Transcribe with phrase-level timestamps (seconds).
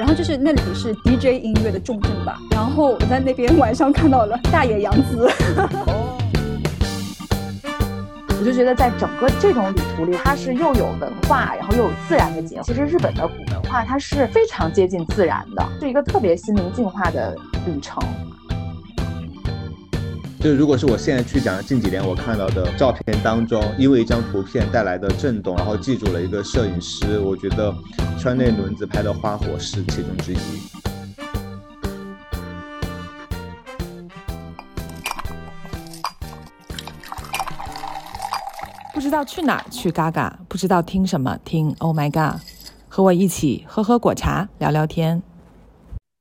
[0.00, 2.38] 然后就是那里是 DJ 音乐的重镇吧。
[2.52, 5.30] 然后我在那边晚上看到了大野洋子。
[8.40, 12.58] 我就觉得在整个这种旅途里，它是又有文化，然后又有自然的景。
[12.62, 17.36] 其实日本的古文化它是非常接近自然的，是一个特别心灵净化的
[17.66, 18.02] 旅程。
[20.40, 27.74] 就如果是我现在去讲近几年我看到的照片当中，因为一张图片带来的震动，然后记住了一个摄影师，我觉得
[28.18, 30.38] 川内轮子拍的花火是其中之一。
[38.94, 42.40] 不知道去哪儿去嘎嘎，不知道听什么听 Oh my God，
[42.88, 45.22] 和我一起喝喝果茶聊聊天。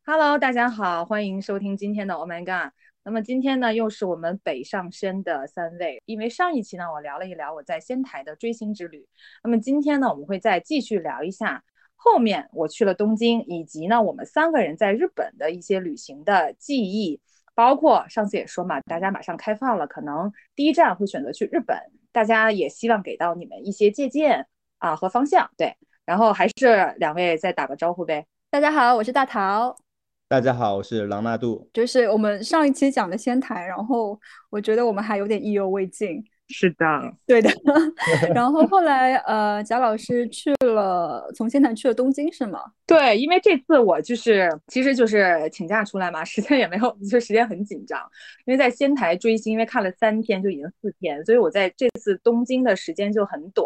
[0.05, 2.73] Hello，大家好，欢迎收听今天的 Oh my God。
[3.03, 6.02] 那么今天呢，又是我们北上深的三位。
[6.05, 9.07] 因为上一期呢，我聊了一聊我在仙台的追星之旅。
[9.44, 11.63] 那么今天呢，我们会再继续聊一下
[11.95, 17.20] 后面我去了东京，以及呢我们三个人在日本的一些旅行的记忆，
[17.55, 21.77] 包括上次也说嘛，大家马上开放了，可能第一站会选择去日本，
[22.12, 24.45] 大家也希望给到你们一些借鉴
[24.77, 25.49] 啊和方向。
[25.57, 28.27] 对，然后还是两位再打个招呼呗。
[28.51, 29.88] 大家好，我是大桃。
[30.30, 31.68] 大家好，我是郎纳度。
[31.74, 34.16] 就是我们上一期讲的仙台，然后
[34.52, 36.24] 我觉得我们还有点意犹未尽。
[36.49, 36.85] 是的，
[37.26, 37.49] 对的。
[38.35, 42.60] 然后后来，呃，贾老师去了，从仙台去了东京，是吗？
[42.85, 48.00] 对，因为这次我就是，其实就是请假出来嘛， 时间也没有，就时间很紧张。
[48.46, 53.66] 因为在仙台追星，因为看了三天就已经四天，所以我在这次东京的时间就很短，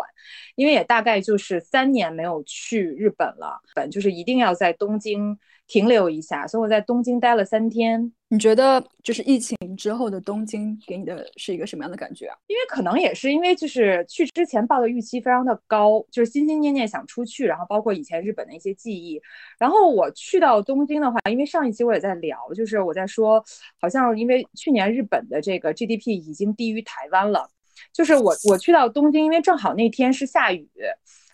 [0.55, 5.37] 因为也大概就是三年没有去日本了，本就是一定要在东京。
[5.73, 8.13] 停留一下，所以我在东京待了三天。
[8.27, 12.37] 你觉得就是疫情之后的东京给你的是一个什么样的感觉啊？
[12.45, 19.19] 因为可能也是因为就是去之前报的预期非常的高，就是心心念念想出去，然后包括以前日本的一些记忆。
[19.57, 23.43] 然后我去到东京的话，因为上一期我也在聊，就是我在说，
[23.81, 27.49] 好像因为去年日本的这个 GDP 已经低于台湾了，
[27.91, 30.69] 就是我我去到东京，因为正好那天是下雨，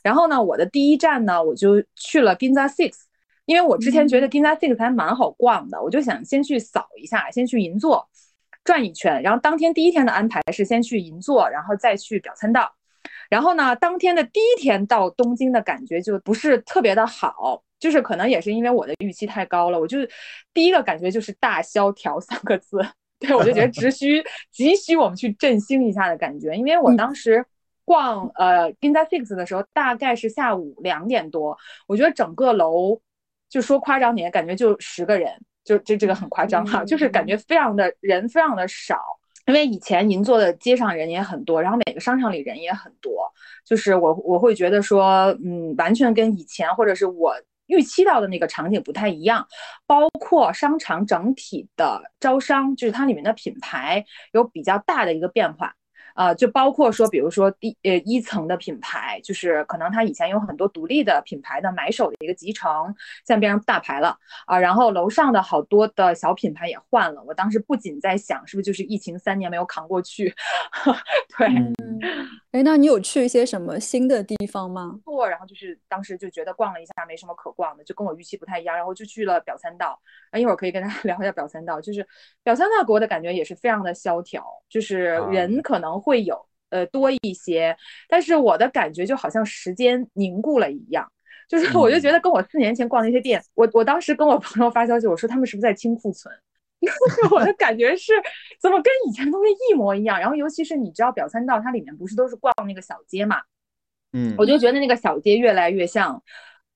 [0.02, 3.09] 然后呢，我的第一站呢，我就去了 Ginza Six。
[3.50, 8.08] 因为我之前觉得 Ginza Six 还蛮好逛的，我就想先去扫一下，先去银座
[8.64, 9.24] 转一圈。
[9.24, 12.72] 然后当天第一天的安排是先去银座，然后再去表参道。
[13.28, 19.98] 然后呢，当天的第一天到东京的感觉就不是特别的好，就是可能也是因为我的预期太高了，我就
[20.54, 22.78] 第一个感觉就是大萧条三个字。
[23.20, 27.44] 对我就觉得急需急需我们去振兴一下的感觉，因为我当时
[27.84, 31.58] 逛呃 Ginza Six 的时候大概是下午两点多，
[31.88, 33.02] 我觉得整个楼。
[33.50, 35.32] 就说夸张点，感觉就十个人，
[35.64, 38.98] 就这这个很夸张哈，就是感觉非常的人非常的少，
[39.48, 43.32] 因为以前银座的街上人也很多，然后每个商场里人也很多，
[43.66, 47.34] 就是我我会觉得说，嗯，完全跟以前或者是我
[47.66, 49.48] 预期到的那个场景不太一样，
[49.88, 55.74] 包括商场整体的招商，就是它里面的品牌有比较大的一个变化。
[56.14, 62.86] 啊，就包括说，比如说第呃一层的品牌，就是可能它以前有很多独立的品牌的买手的一个集成，
[63.26, 64.58] 现在变成大牌了啊。
[64.60, 67.24] 然后楼上的好多的小品牌也换了。
[67.24, 70.34] 我当时不仅在想，是不是就是疫情三年没有扛过去？
[71.38, 71.48] 对。
[72.52, 75.00] 哎，那你有去一些什么新的地方吗？
[75.06, 80.00] 不，然后就是当时就觉得逛了一下，没什么可逛的，就跟我预期不太一样，然后就去了表参道。
[80.32, 82.04] 啊，一会儿可以跟大家 聊一下表参道，就是
[82.42, 87.78] 表参道给我的感觉也是非常的萧条，就是人可能会有呃多一些，
[88.08, 91.08] 但是我的感觉就好像时间凝固了一样，
[91.48, 96.34] 就是 我就觉得跟我四年前逛那些店，我我当时跟我朋友发消息，我说他们是不是在清库存？
[97.32, 98.14] 我的感觉是，
[98.62, 100.20] 怎么跟以前东西一模一样？
[100.20, 103.42] 然后尤其是你知道表参道它里面不是都是逛那个小街嘛，
[104.14, 106.22] 嗯，我就觉得那个小街越来越像，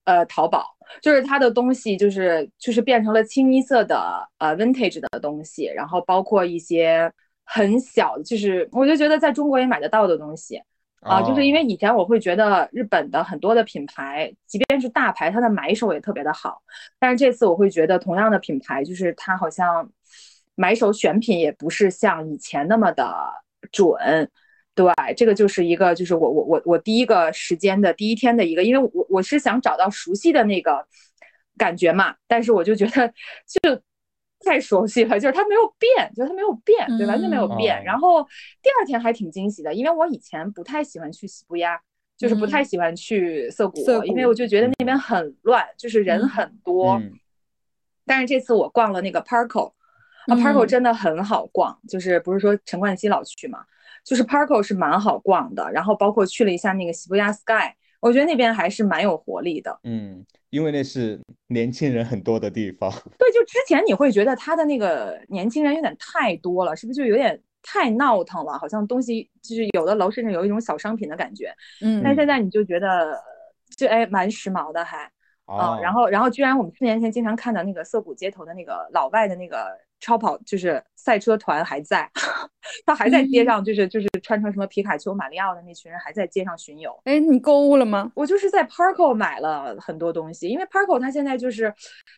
[0.04, 7.10] 呃，淘宝，就是它的东西就是就是变成了清一色的呃 vintage 的东西，然后包括一些
[7.44, 10.60] 很小，就是我就觉得在中国也买得到的东西。
[11.04, 16.62] 啊，就是因为以前我会觉得日本的很多的品牌，即便是大牌，它的买手也特别的好。
[16.98, 19.88] 但是这次我会觉得，同样的品牌，就是它好像
[20.54, 23.14] 买手选品也不是像以前那么的
[23.70, 24.30] 准。
[24.74, 30.86] 对，这个就是一个，就是我我我我第一个时间的第一天的一个，因为我我是想找到熟悉的那个
[31.58, 33.08] 感觉嘛，但是我就觉得
[33.62, 33.80] 就。
[34.44, 37.82] 太熟悉了，就是它没有变，就是它没有变，对，完全没有变。
[37.84, 38.22] 然后
[38.62, 41.80] 第二天还挺惊喜的，因为我以前不太喜欢去喜布亚，
[42.16, 47.00] 就是不太喜欢去涩谷，因为我就觉得那边很乱，就是人很多。
[48.06, 49.72] 但是这次我逛了那个 Parko，
[50.26, 53.64] 啊，Parko 真的很好逛，就是不是说陈冠希老去嘛，
[54.04, 55.72] 就是 Parko 是蛮好逛的。
[55.72, 57.72] 然后包括去了一下那个喜布亚 Sky，
[58.04, 59.80] 我觉得那边还是蛮有活力的。
[59.84, 62.90] 嗯，因为那是年轻人很多的地方。
[63.18, 68.58] 对，就之前你会觉得他的那个年轻人有点太多了，是不是就有点太闹腾了？
[68.58, 71.50] 好像东西就是有的楼甚至有一种小商品的感觉。
[71.80, 73.18] 嗯，但现在你就觉得
[73.74, 75.10] 就哎蛮时髦的还。
[75.46, 79.66] 哦嗯，然后然后居然我们四年前经常看到那个涩谷街头的那个老外的那个
[80.00, 82.10] 超跑，就是赛车团还在，
[82.84, 86.94] 他还在街上，就是就是穿成什么皮卡丘、马里奥的那群人还在街上巡游。
[87.04, 88.12] 哎，你购物了吗？
[88.14, 91.72] 我就是在 Parko 买了很多东西，因为 Parko 它现在就是，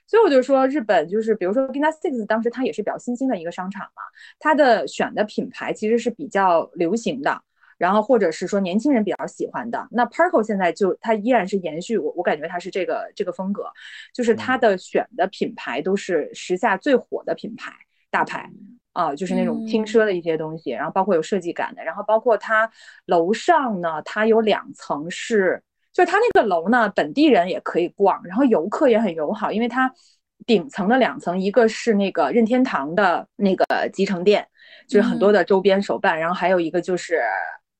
[0.06, 4.02] 所以我就说日本就是，比如说 Gina Six 当时它也是比较新兴的一个商场嘛，
[4.38, 7.42] 它的选的品牌其实是比较流行的。
[7.78, 13.64] 然后或者是说年轻人比较喜欢的，那 Parko 现在就它依然是延续我我感觉它是这个这个风格，
[14.14, 17.72] 就是它的选的品牌都是时下最火的品牌
[18.10, 18.50] 大牌
[18.94, 22.70] 啊，就是那种轻奢的一些东西，然后包括有设计感的，然后包括它
[23.04, 25.62] 楼上呢，它有两层是，
[25.92, 29.92] 就是它那个楼呢，本地人也可以逛，然后游客也很友好，因为它
[30.46, 34.48] 顶层的两层，一个是那个任天堂的那个集成店，
[34.88, 37.20] 就是很多的周边手办，然后还有一个就是。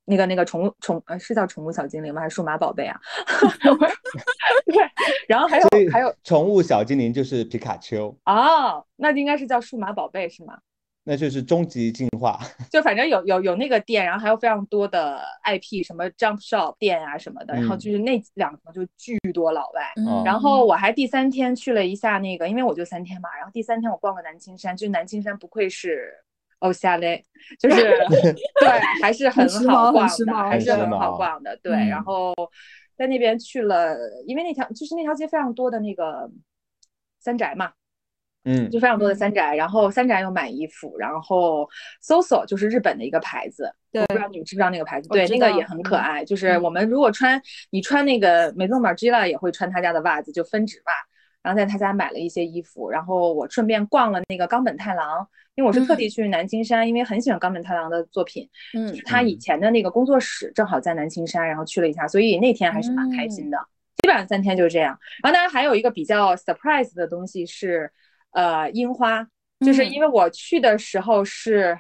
[0.06, 2.20] 那个那个宠物宠呃是叫宠物小精灵吗？
[2.20, 2.98] 还是数码宝贝啊？
[4.64, 4.76] 对，
[5.28, 10.56] 然后还有还有宠物小精灵就是皮卡丘哦，那应该是叫数码宝贝是吗？
[11.08, 12.40] 那就是终极进化。
[12.70, 19.92] 就反正有有有那个店，然后还有非常多的 IP，什么 Jump Shop 店啊什么的，嗯、然后就是那两层就巨多老外。
[19.96, 26.12] 嗯、然后我还第三天去了一下那个，因为我就三天嘛，然后第三天我逛了南青山，就是南青山不愧是。
[26.60, 27.22] 哦，夏雷
[27.58, 27.76] 就是
[28.60, 28.68] 对，
[29.02, 31.56] 还是很好逛的，还是很好逛的。
[31.62, 32.34] 对，嗯、然后
[32.96, 36.30] 在那边去了，因为那条就是那条街非常多的那个
[37.20, 37.72] 三宅嘛，
[38.44, 39.54] 嗯，就非常多的三宅。
[39.54, 41.68] 然后三宅有买衣服，然后
[42.02, 45.08] SOSO 就是日本的一个牌子，对，我不知道你们知不知道那个牌子？
[45.10, 46.24] 对，那个也很可爱。
[46.24, 50.92] 就是我们如果穿你穿那个 Maison Margiela 也会穿他家的袜子，就分趾袜。
[51.46, 63.56] 然后在他家买了一些衣服，然后我顺便逛了那个冈本太郎，因为我是特地去南青山，嗯、因为很喜欢冈本太郎的作品，嗯，就是他以前的那个工作室正好在南青山，然后去了一下，所以那天还是蛮开心的。
[63.58, 63.70] 嗯、
[64.02, 64.98] 基本上三天就是这样。
[65.22, 67.88] 然后当然还有一个比较 surprise 的东西是，
[68.32, 69.24] 呃，樱花，
[69.60, 71.78] 就是因为我去的时候是。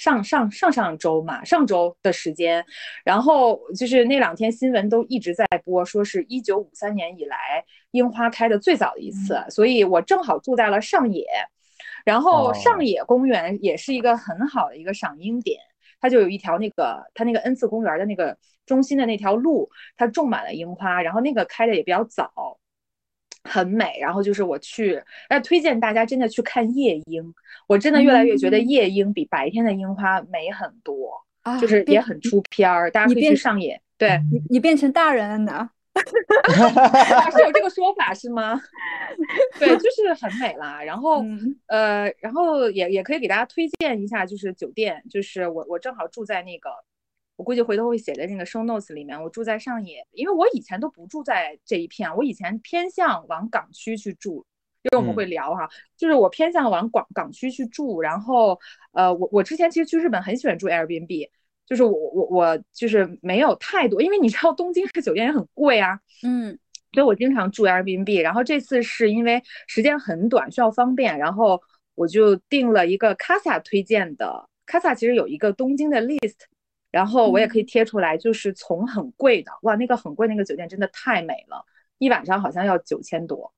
[0.00, 2.64] 上上上上周嘛，上周的时间，
[3.04, 7.36] 然后就是那两天新闻都一直在播，说是一九五三年以来
[7.90, 11.26] 樱花开的最早的一次，嗯、所以我正好住在了上野，
[12.02, 15.60] 然后上野公园也是一个很好的一个赏樱点，
[16.00, 19.68] 它就有一条那个它那个 N 次公园的那个中心的那条路，
[19.98, 22.58] 它种满了樱花，然后那个开的也比较早。
[23.44, 27.34] 很美，然后就是我去，哎，推荐大家真的去看夜莺。
[27.66, 32.90] 我真的越来越觉得夜莺比白天的樱花美很多，啊、就是也很出片儿。
[32.90, 33.80] 大家可以去上演。
[33.96, 35.70] 对你，你变成大人了呢？
[37.32, 38.60] 是有这个 说法是吗？
[39.58, 40.82] 对，就是很美啦。
[40.82, 46.70] 然后，嗯、呃，然后也也可以给大家推荐一下，就是酒店，就是我我正好住在那个。
[47.40, 49.18] 我估计回头会写在那个 show notes 里面。
[49.18, 54.44] 我住在上野，因为我以前都不住在这一片，我以前偏向往港区去住。
[54.82, 58.02] 因为我们会聊哈，嗯、就是我偏向往港港区去住。
[58.02, 58.58] 然后，
[58.92, 61.30] 呃，我我之前其实去日本很喜欢住 Airbnb，
[61.66, 66.58] 就是我我我就是没有太多，因为你知道东京的酒店也很贵啊，嗯，
[66.92, 68.22] 所以我经常住 Airbnb。
[68.22, 71.58] 然后这次是因为时间很短，需要方便，然后
[71.94, 74.46] 我就订了一个 Casa 推荐的。
[74.66, 76.49] Casa 其实有一个东京的 list。
[76.90, 81.64] 然后我也可以贴出来，就是从很贵的，哇，那个很贵那个酒店真的太美了，
[81.98, 83.52] 一晚上好像要九千多，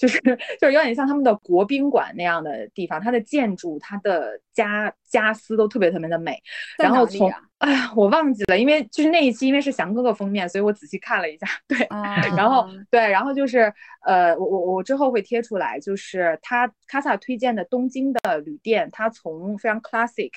[0.00, 0.18] 就是
[0.58, 6.42] 就是有点像他们的国宾馆那样的地方，它的建筑、它的家家私都特别特别的美。
[6.78, 7.30] 然后从
[7.60, 13.70] 哎呀，我忘记了，因为就是那一期因为是翔哥哥封面，所以我仔细看了一下，对，啊、然后对，然后就是
[14.06, 20.30] 呃，我我我之后会贴出来，就是他卡萨推荐的东京的旅店，它从非常 classic。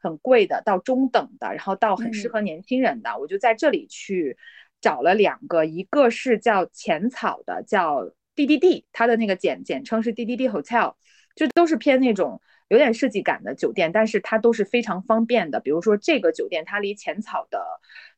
[0.00, 4.36] 很贵的到中等的，然后到很适合年轻人的，嗯、我就在这里去
[4.78, 10.94] 找了两个，一个是叫浅草的，叫 DDD，它的那个简简称是 DDD Hotel，
[11.34, 15.60] 就都是偏那种有点设计感的酒店，但是它都是非常方便的。
[15.60, 17.64] 比如说这个酒店，它离浅草的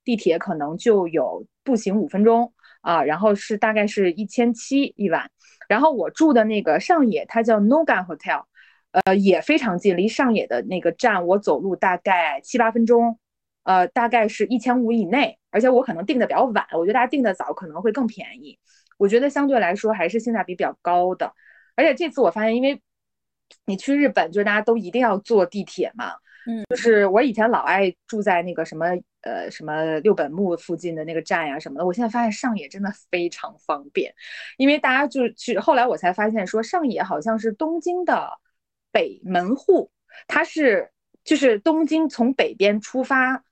[0.05, 5.31] 地铁可能就有步行五分钟啊，然后是大概是一千七一晚。
[5.69, 8.45] 然后我住的那个上野，它叫 Noga Hotel。
[9.05, 13.19] 呃，也非常近，离上野的那个站，我走路大概七八分钟，
[13.65, 15.39] 呃，大概是一千五以内。
[15.51, 18.59] 而且我可能订的比较晚，我觉得大家订的早可能会更便宜。
[18.97, 21.33] 我觉得相对来说还是性价比比较高的。
[21.75, 22.81] 而且这次我发现，因为
[23.65, 26.13] 你去日本，就是大家都一定要坐地铁嘛，
[26.47, 28.87] 嗯，就是我以前老爱住在那个什么
[29.23, 34.15] 呃什么六本木附近的那个站呀什么的，我现在发现上野真的非常方便，
[34.57, 38.31] 因为大家就去后来我才发现说上野好像是东京的
[38.91, 39.91] 北门户，
[40.27, 40.91] 它是
[41.25, 43.43] 就是东京从北边出发。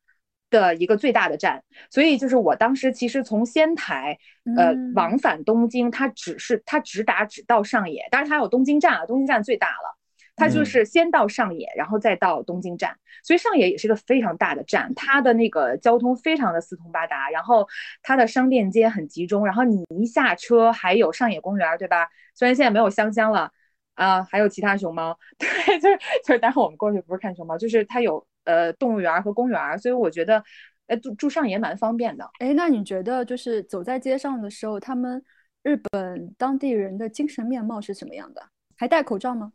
[0.55, 4.17] 的一个最大的站，所以就是我当时其实从仙台，
[4.57, 9.99] 呃，往返东京，它只是它直达只到上野，当然它有东京站啊，东京站最大了，
[10.37, 17.67] 它就是先到上野，然后再到东京站，所以上野也是一个非常大的站，它的那个交通非常的四通八达，然后
[18.01, 22.09] 它的商店街很集中，然后你一下车还有上野公园，对吧？
[22.37, 23.51] 虽然现在没有香香了
[23.95, 28.25] 啊，还有其他熊猫， 对，就是就是待会我们过去不是看熊猫，就是它有。
[28.45, 30.43] 呃，动物园和公园，所以我觉得，
[30.87, 32.29] 呃，住住上也蛮方便的。
[32.39, 35.23] 哎，那你觉得就是走在街上的时候，他们
[35.63, 38.43] 日本当地人的精神面貌是什么样的？
[38.77, 39.53] 还戴口罩吗？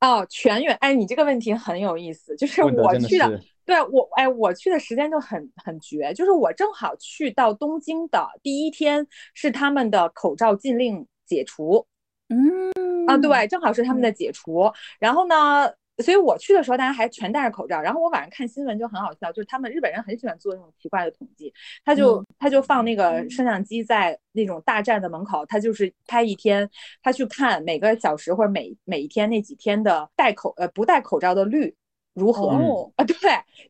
[0.00, 0.74] 哦，全员。
[0.80, 11.86] 哎，你这个问题很有意思，就是我去的，对我，哎，我去的时间就很很绝，就是我正好去到东京的第一天是他们的口罩禁令解除。
[12.28, 14.72] 嗯，啊，对，正好是他们的解除。
[14.98, 15.70] 然后呢？
[15.98, 17.80] 所以我去的时候，大家还全戴着口罩。
[17.80, 21.52] 然后我晚上看新闻就很好笑，就是他们日本人很喜欢做那种奇怪的统计，
[21.84, 26.68] 他就他就放那个摄像机在那种大站的门口，他就是拍一天，
[27.02, 31.74] 他去看每个小时或者每每一天那几天的戴口呃不戴口罩的率
[32.14, 32.48] 如何
[32.96, 33.04] 啊？
[33.04, 33.14] 对，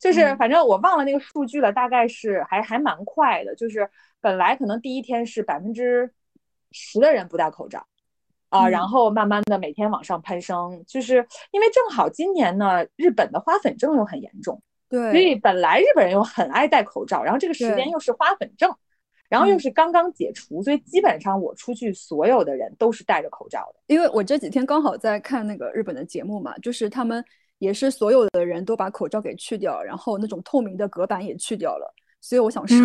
[0.00, 6.10] 就是反正我忘了那个数据了，大概是还还蛮快的，就是本来可能第一天是百分之
[6.70, 7.86] 十的人不戴口罩。
[8.52, 18.70] 啊，然后慢慢的每天往上攀升，就是因为正好今年呢，日本的花粉症又很严重，对，所以本来日本人又很爱戴口罩，然后这个时间又是花粉症，
[19.30, 23.80] 然后又是刚刚解除，所以基本上我出去所有的人都是戴着口罩的。
[23.86, 27.24] 因为我这几天刚好在看那个日本的节目嘛，就是他们
[27.58, 31.90] 也是所有的人都把口罩给去掉，然后那种透明的隔板也去掉了，
[32.20, 32.76] 所以我想说，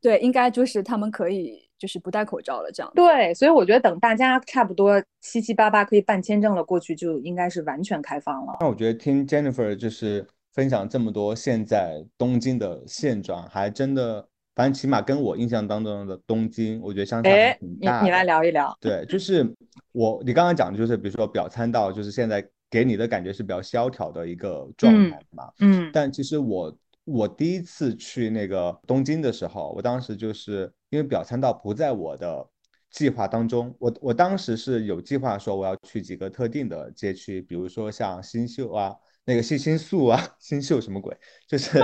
[0.00, 1.70] 对，应该就是他们可以。
[1.82, 8.58] 就是不戴口罩了，这样对，所以我觉得等大家差不多七七八八可以办签证了，过去就应该是完全开放了。
[8.60, 14.24] 那我觉得听 Jennifer 就是分享这么多现在东京的现状，还真的，
[14.54, 17.98] 反正起码跟我印象当中的东京，我觉得相差挺大。
[17.98, 18.72] 你你来聊一聊。
[18.80, 19.44] 对，就是
[19.90, 25.50] 我你刚刚讲的就是比如说表参道，就是现在给你的感觉是比较萧条的一个状态嘛。
[25.58, 25.90] 嗯。
[25.92, 26.72] 但其实我。
[27.04, 32.48] 我第一次去那个东京的时候，我当时就是因为表参道不在我的
[32.90, 38.94] 计划当中，我我当时是有计划说我要去几个特定的街区，比如说像新宿啊，
[39.24, 41.16] 那个新新宿啊， 新宿什么鬼，
[41.48, 41.80] 就是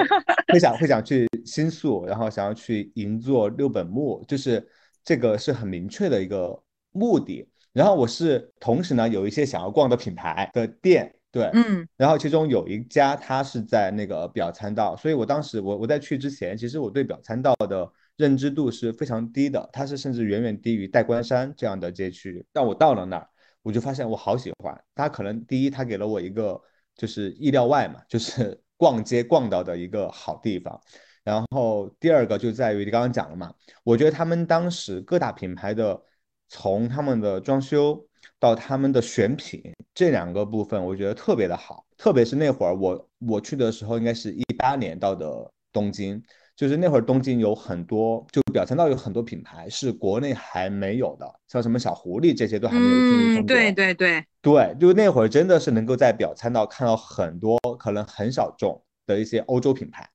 [0.52, 4.64] 会想会想去新宿，然后想要去银座六本木，就是
[5.02, 7.48] 这个是很明确的一个目的。
[7.72, 11.12] 然后我是同时呢有一些想要逛的品牌的店。
[11.30, 22.44] 对，嗯，然后其中有一家，它是在那个表参道，所以我当时我我在去之前，其实我对表参道的认知度是非常低的，它是甚至远远低于代官山这样的街区。
[22.50, 23.28] 但我到了那儿，
[23.62, 25.06] 我就发现我好喜欢它。
[25.06, 26.58] 可能第一，它给了我一个
[26.96, 30.80] 就是意料外嘛，就是 逛街逛到的一个好地方。
[31.24, 33.52] 然后第二个就在于你刚刚讲了嘛，
[33.84, 36.02] 我觉得他们当时各大品牌的
[36.48, 38.02] 从他们的装修。
[38.40, 39.62] 到他们的选品
[39.94, 46.22] 这两个部分，我觉得特别的好，特别是那会儿我我去的时候，应该是一八年到的东京，
[46.54, 53.42] 就是那会儿东京有很多，就表参道有很多品牌是国内还没有的，像什么小狐狸这些都还没有进入中国。
[53.42, 60.08] 对对对对，就那会儿真的是能够在表参道看到很多可能很小众的一些欧洲品牌，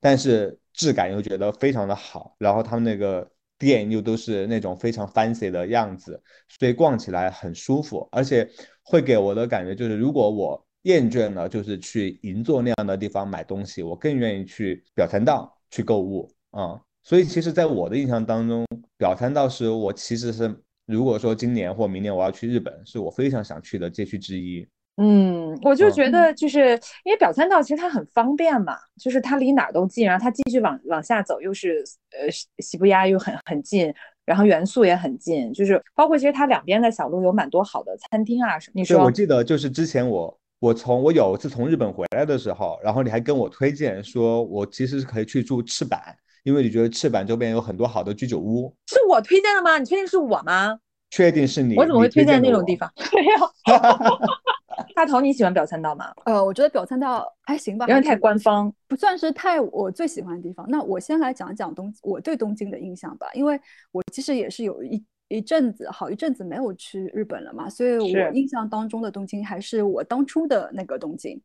[0.00, 3.28] 但是质感又觉得非常的好，然后他们那个。
[3.58, 8.48] 店又都是那种非常 fancy 的样子，所以逛起来很舒服，而且
[8.82, 16.80] 会给我的感觉就是，如果我厌倦了就是去银座那样的地方买东西，我更愿意去表参道去购物啊。
[17.02, 20.54] 所以其实，在我的印象当中，表参道是我其实是
[20.86, 24.66] 如果说今年或明年我要去日本，是我非常想去的街区之一。
[24.96, 33.92] 嗯，我就觉得就是因为表参道其实它很方便嘛，就是它离哪儿都近，然后它继续往往下走又是呃西布亚又很很近，
[34.24, 38.72] 然后元素也很近，就是包括其实它两边的小路有蛮多好的餐厅啊什么。
[38.74, 45.98] 你说，我记得就是之前我我从我有一次从日本回来的时候，然后你还跟我推荐说，我其实是可以去住赤坂，
[46.42, 48.74] 因为你觉得赤坂周边有很多好的居酒屋。
[48.86, 49.78] 是我推荐的吗？
[49.78, 50.78] 你确定是我吗？
[51.10, 51.76] 确定是你。
[51.76, 52.90] 我怎么会推荐那种地方？
[53.14, 53.50] 没有。
[54.94, 56.12] 大头，你喜欢表参道吗？
[56.24, 60.66] 呃，我觉得表参道还行吧，因为太官方，不算是太我最喜欢的地方。
[60.68, 63.60] 那我先来讲一讲东我对东京的印象吧，因为
[63.92, 71.40] 我其实也是有一一阵子好一阵子没有去日本了嘛，所以我印象当中的东京还是我当初的那个东京。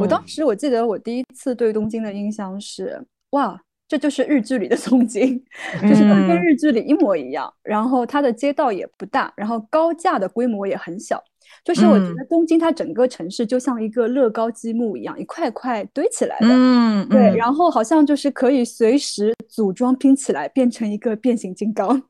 [0.00, 3.60] 我当时我记得我第一次对东京的印象是，哇，
[3.90, 5.36] 这就是日剧里的东京，
[5.82, 7.52] 就是跟日剧里一模一样。
[7.64, 11.20] 然后它的街道也不大，然后高架的规模也很小。
[11.64, 16.46] 就是我觉得东京它整个城市就像一个乐高积木一样，一块块堆起来的。
[16.48, 22.00] 嗯，对，然后好像就是可以随时组装拼起来，变成一个变形金刚。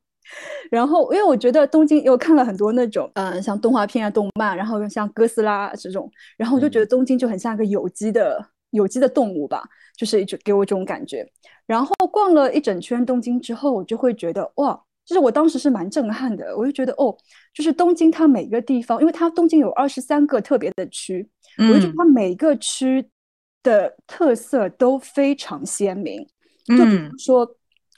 [0.71, 8.39] 然后，因为我觉得东京又看了很多那种，嗯，像动画片啊、动漫，然后像哥斯拉这种，然后我就觉得东京就很像一个有机的
[8.71, 9.63] 有机的动物吧，
[9.97, 11.27] 就是一直给我这种感觉。
[11.67, 14.81] 然后逛了一整圈东京之后，我就会觉得哇。
[15.07, 17.13] 就是我当时是蛮震撼的，我就觉得哦，
[17.53, 23.05] 就是东京它每个地方，因为它东京有二十三个特别的区，我就觉得它每个区
[23.61, 26.25] 的特色都非常鲜明。
[26.67, 27.49] 就比如说，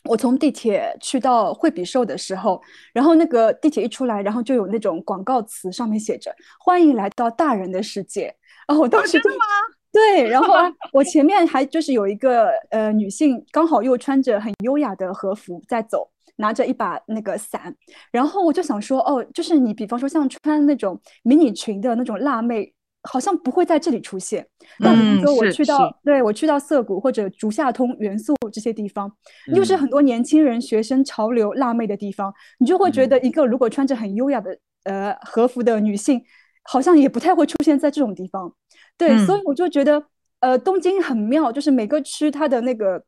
[0.09, 2.59] 我从地铁去到惠比寿的时候，
[2.95, 8.35] 然后那个地铁一出来，然后就有那种广告词，上面写着“欢迎来到大人的世界”。
[8.67, 9.45] 然后我当时真的吗？
[9.92, 10.54] 对，然后
[10.92, 16.08] 我前面还就是有一个呃女性，刚好又穿着很优雅的和服在走。
[16.37, 17.72] 拿着一把那个伞，
[18.11, 22.72] 然后我就想说，哦，就是你，比方说像穿那种迷你裙的那种辣妹，
[23.02, 24.44] 好像不会在这里出现。
[24.80, 29.12] 但比如说我去到，对我去到涩谷或者竹下通、元素这些地方，
[29.54, 36.20] 又是很多年轻人、学生、潮流辣妹的地方，你就会觉得一个如果穿着很优雅的呃和服的女性，
[36.62, 38.52] 好像也不太会出现在这种地方。
[38.96, 40.02] 对，所以我就觉得，
[40.40, 43.02] 呃，东京很妙，就是每个区它的那个。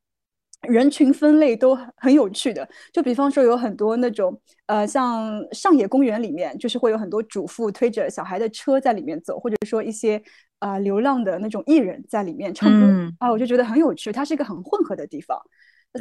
[0.66, 10.22] 人群分类都很有趣的，就比方说有很多那种，呃，像上野公园里面，就是会有很多主妇推着小孩的车在里面走，或者说一些
[10.60, 12.86] 啊流浪的那种艺人在里面唱歌
[13.18, 14.10] 啊，我就觉得很有趣。
[14.10, 15.38] 它是一个很混合的地方，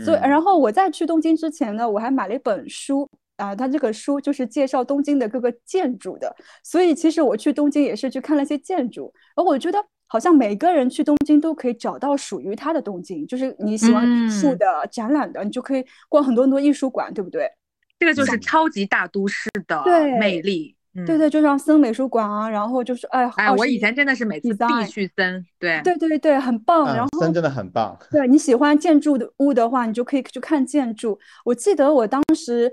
[0.06, 9.84] 所以然后我在去东京之前呢，我还买了一本书啊，他这个书就是介绍东京的各个建筑的，所以其实我去东京也是去看了一些建筑，而我觉得。
[10.06, 17.50] 好像每个人去东京都可以找到属于他的东京，就是你喜欢艺术的、展览的，你就可以逛很多很多艺术馆，对不对？
[17.98, 19.84] 这个就是超级大都市的
[20.20, 20.76] 魅力。
[21.08, 26.86] 对对，就像森美术馆啊，然后就是哎哎，我以前真的是每次必去森，对对对对，很棒。
[26.96, 27.98] 然后森真的很棒。
[28.12, 31.18] 对你喜欢建筑的物的话，你就可以去看建筑。
[31.44, 32.72] 我记得我当时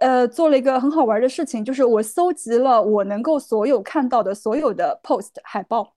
[0.00, 5.94] 呃做了一个很好玩的事情，就是我搜集了我能够所有看到的所有的 post 海报。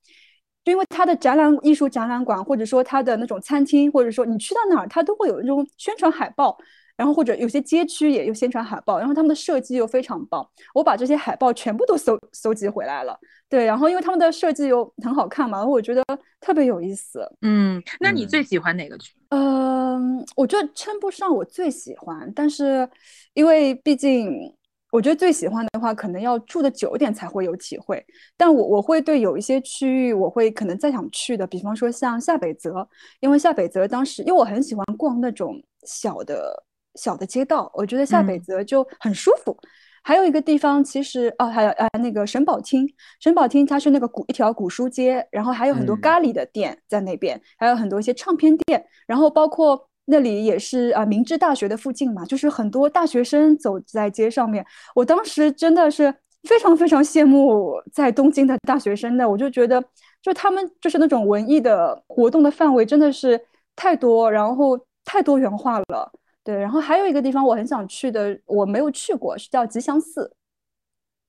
[0.64, 6.58] 就因为它的展览艺术展览馆，或者说它的那种餐厅，或者说你去到哪儿，它都会有那种宣传海报，
[6.96, 10.48] 然后或者有些街区也有宣传海报，然后他们的设计又非常棒。
[10.74, 13.18] 我把这些海报全部都搜搜集回来了，
[13.50, 16.04] 对，然后因为他们的设计又很好看嘛，我觉得
[16.40, 17.28] 特别有意思。
[17.42, 19.14] 嗯，那你最喜欢哪个区？
[19.30, 22.88] 嗯，我觉得称不上我最喜欢，但是
[23.34, 24.54] 因为毕竟。
[24.94, 28.06] 我觉得最喜欢的话，可能要住的久一点才会有体会。
[28.38, 32.88] 但我我会对有一些区域，我会可能再想去的，比方说像下北泽，
[33.20, 36.64] 因为下北泽当时，因为我很喜欢逛那种小的
[36.96, 39.58] 小的街道，我觉得下北泽就很舒服。
[40.04, 42.88] 还有一个地方，其实哦，还有呃那个神保町，
[43.20, 49.88] 神保町它是那个古一条古书街，然后还有很多咖喱的店在那边，还有很多一些唱片店，然后包括。
[50.06, 54.66] 那里也是啊，明治大学的附近嘛，就是很多大学生走在街上面。
[54.94, 59.82] 我当时真的是非常非常羡慕在东京的大学生的，我就觉得，
[60.22, 63.40] 就他们就是那种文艺的活动的范围真的是
[63.78, 66.12] 太多，然后太多元化了。
[66.44, 70.32] 对，然后还有一个地方我很想去的，我没有去过，是叫吉祥寺。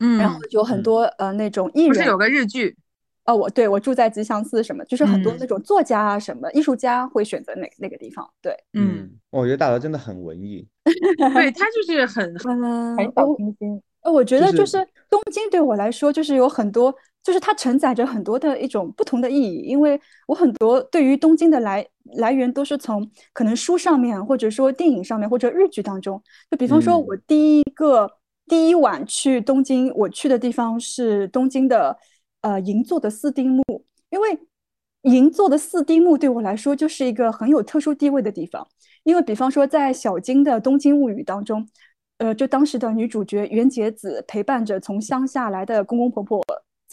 [0.00, 2.76] 嗯，然后有很多呃那种艺人，不是有个日剧。
[3.26, 8.28] 哦，我对我住在吉祥寺，什么就是很多那种作家啊，什么艺术家会选择那那个地方。
[8.42, 12.22] 对，嗯，我觉得大楼真的很文艺， 对他就是很
[12.96, 13.80] 很小清新。
[14.02, 14.76] 呃，我觉得就是
[15.08, 16.94] 东京对我来说，就是有很多，
[17.24, 19.62] 就是它承载着很多的一种不同的意义。
[19.62, 21.84] 因为我很多对于东京的来
[22.18, 26.22] 来源都是从可能书上面，或者说电影上面，或者日剧当中。
[26.48, 28.08] 就比方说，我第一个
[28.46, 31.98] 第一晚去东京，我去的地方是东京的。
[32.44, 33.64] 呃，银座的四丁目，
[34.10, 34.38] 因为
[35.04, 38.68] 银座的四丁目对我来说就是一个很有特殊地位的地方。
[39.02, 41.66] 因为比方说，在小金的《东京物语》当中，
[42.18, 46.44] 呃，就当时的女主角袁洁子陪伴着从乡下来的公公婆婆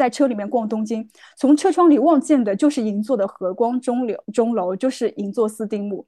[0.02, 6.04] 在车里面逛东京，从车窗里望见的就是银座的和光钟楼，钟楼就是银座四丁目。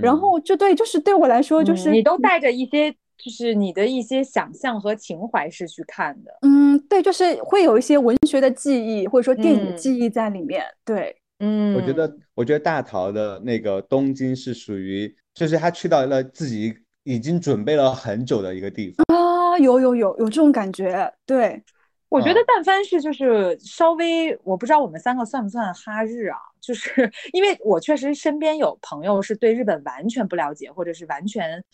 [0.00, 2.94] 然后，就对，就是对我来说，就是你都带着一些。
[3.16, 21.62] 就是你的一些想象和情怀是去看的，嗯，对，就是会有一些文学的记忆或者说电影记忆在里面，对，嗯，我觉得，我觉得大桃的那个东京是属于，就是他去到了自己已经准备了很久的一个地方啊，有有有有这种感觉，对。
[22.14, 26.38] 我觉得但凡是就是稍微，我不知道我们三个算不算哈日啊？
[26.60, 31.64] 就是 因为我确实身边有朋友是对日本完全不了解，或者是完全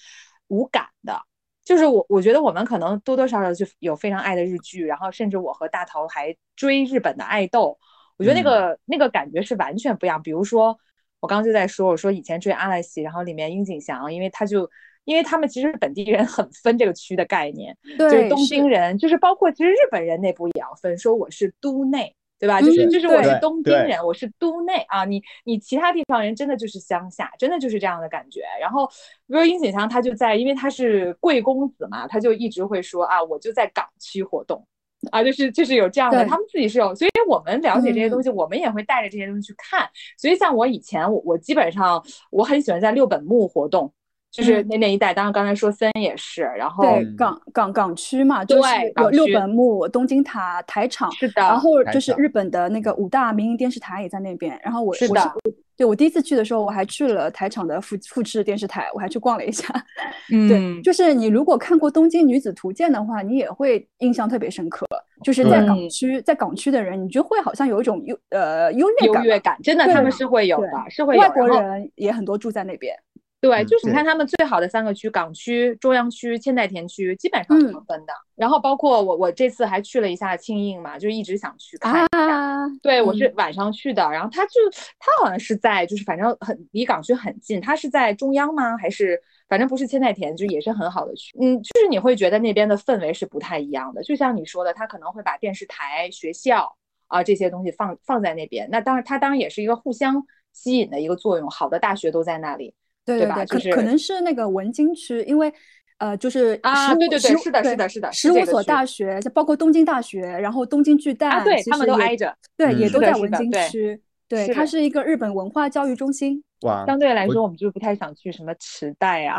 [0.49, 1.21] 无感的。
[1.63, 7.79] 就是我，我觉得我们可能多多少少就有非常爱的日剧，然后甚至我和大头还追日本的爱豆。
[8.17, 10.23] 我觉得那个那个感觉是完全不一样。
[10.23, 10.79] 比如说，
[11.21, 14.71] 我刚刚就在说，我说以前追阿拉西，然后里面樱井翔，因为他就。
[15.05, 22.61] 因为他们其实本地人很分这个区的概念，就是东京人，就是包括其实日本人内部也要分，说我是都内，对吧？
[22.61, 25.05] 就是就是我是东京人，我是都内啊。
[25.05, 28.43] 你你其他地方人真的就是乡下，真的就是这样的感觉。
[28.61, 28.87] 然后
[29.27, 34.65] 比如殷景祥，他就在，因为他是贵公子嘛，他就一直会说啊，我就在港区活动
[35.11, 39.89] 啊，就是就是有这样的，他们自己是有，所以我们了解这些东西，我们也会带着这些东西去看。
[40.17, 43.93] 所以像我以前，我我基本上我很喜欢在六本木活动。
[44.31, 54.59] 就是那那一带，当然刚才说森也是，然后对港港港区嘛，就是有六本木、东京塔、台场，是的，然后就是日本的那个五大民营电视台也在那边。
[54.63, 55.33] 然后我是的，
[55.77, 59.67] 对我第一次去的时候，我还去了台场的复复制电视台，我还去逛了一下。
[60.33, 64.87] 嗯，对，就是你如果看过《东京女子图鉴》的话，你也会印象特别深刻。
[65.23, 72.97] 就是在港区，在港区的人，你就会好像有一种优呃优越感，优越感，真的他们是会有的，是会外国人也很多住在那边。
[73.41, 78.13] 对，就是你看他们最好的三个区，港区、中央区、千代田区，基本上是分的。
[78.37, 82.69] 然后包括我，我这次还去了一下庆应嘛，就一直想去看一下。
[82.83, 84.03] 对，我是晚上去的。
[84.11, 84.53] 然后他就
[84.99, 87.59] 他好像是在，就是反正很离港区很近。
[87.61, 88.77] 他是在中央吗？
[88.77, 91.35] 还是反正不是千代田，就也是很好的区。
[91.41, 94.03] 嗯，就是你会觉得那边的氛围是不太一样的。
[94.03, 96.77] 就像你说的，他可能会把电视台、学校
[97.09, 98.69] 啊这些东西放放在那边。
[98.71, 100.23] 那当然，他当然也是一个互相
[100.53, 101.49] 吸引的一个作用。
[101.49, 102.75] 好的大学都在那里。
[103.19, 105.53] 对对对，可可能是那个文京区，因为
[105.99, 116.43] 呃，就是啊，对对对，是的，是的，是的，十五所大学，包括东京大学，然后东京巨蛋，对他们都挨着，对，也都在文京区，对，它是一个日本文化教育中心。
[116.63, 119.39] 哇，相对来说，我们就不太想去什么池袋呀，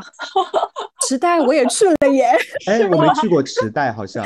[1.07, 2.31] 池袋我也去了耶
[2.67, 4.25] 哎，我没去过池袋，好像。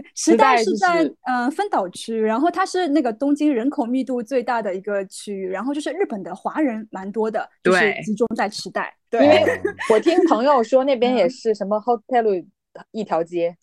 [0.00, 8.92] 对，时代是在嗯分岛区，然后它是那个东京人口密度最大的一个区域，然后就是日本的华人蛮多的，就是集中在池袋。
[9.08, 9.44] 对，因为
[9.92, 12.44] 我听朋友说那边也是什么 hotel
[12.90, 13.56] 一条街，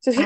[0.00, 0.20] 就是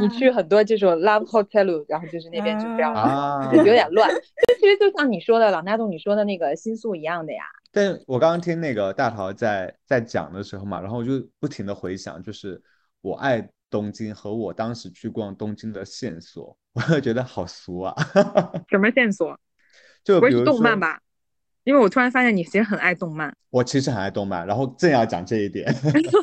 [0.00, 4.08] 你去很多这种 love hotel，然后就是那边就这样，啊、就有点乱。
[4.08, 7.42] 就其实就像你说的，朗大洞你说的那个新宿一样的呀。
[7.70, 12.62] 但我刚刚听那个大桃在在讲的时候嘛，然后我就不停的回想，就是
[13.02, 13.46] 我爱。
[13.72, 17.94] 东京和我当时去逛东京的线索，我觉得好俗啊！
[18.68, 19.34] 什么线索？
[20.04, 21.00] 就不是动漫吧？
[21.64, 23.34] 因为我突然发现你其实很爱动漫。
[23.48, 25.74] 我其实很爱动漫，然后正要讲这一点，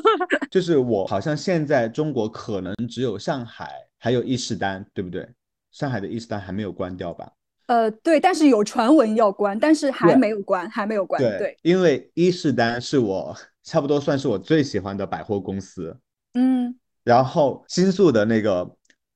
[0.52, 5.28] 就是我好像现在中国可能只有上海还有伊势丹，对不对？
[5.72, 7.32] 上海的伊势丹还没有关掉吧？
[7.66, 11.20] 呃，对，但是有传闻要关，但是还没有关，还没有关。
[11.20, 15.98] 对，因为伊势丹是我 差不多算是我最喜欢的百货公司。
[16.36, 16.79] 嗯。
[17.10, 18.70] 然后新宿的那个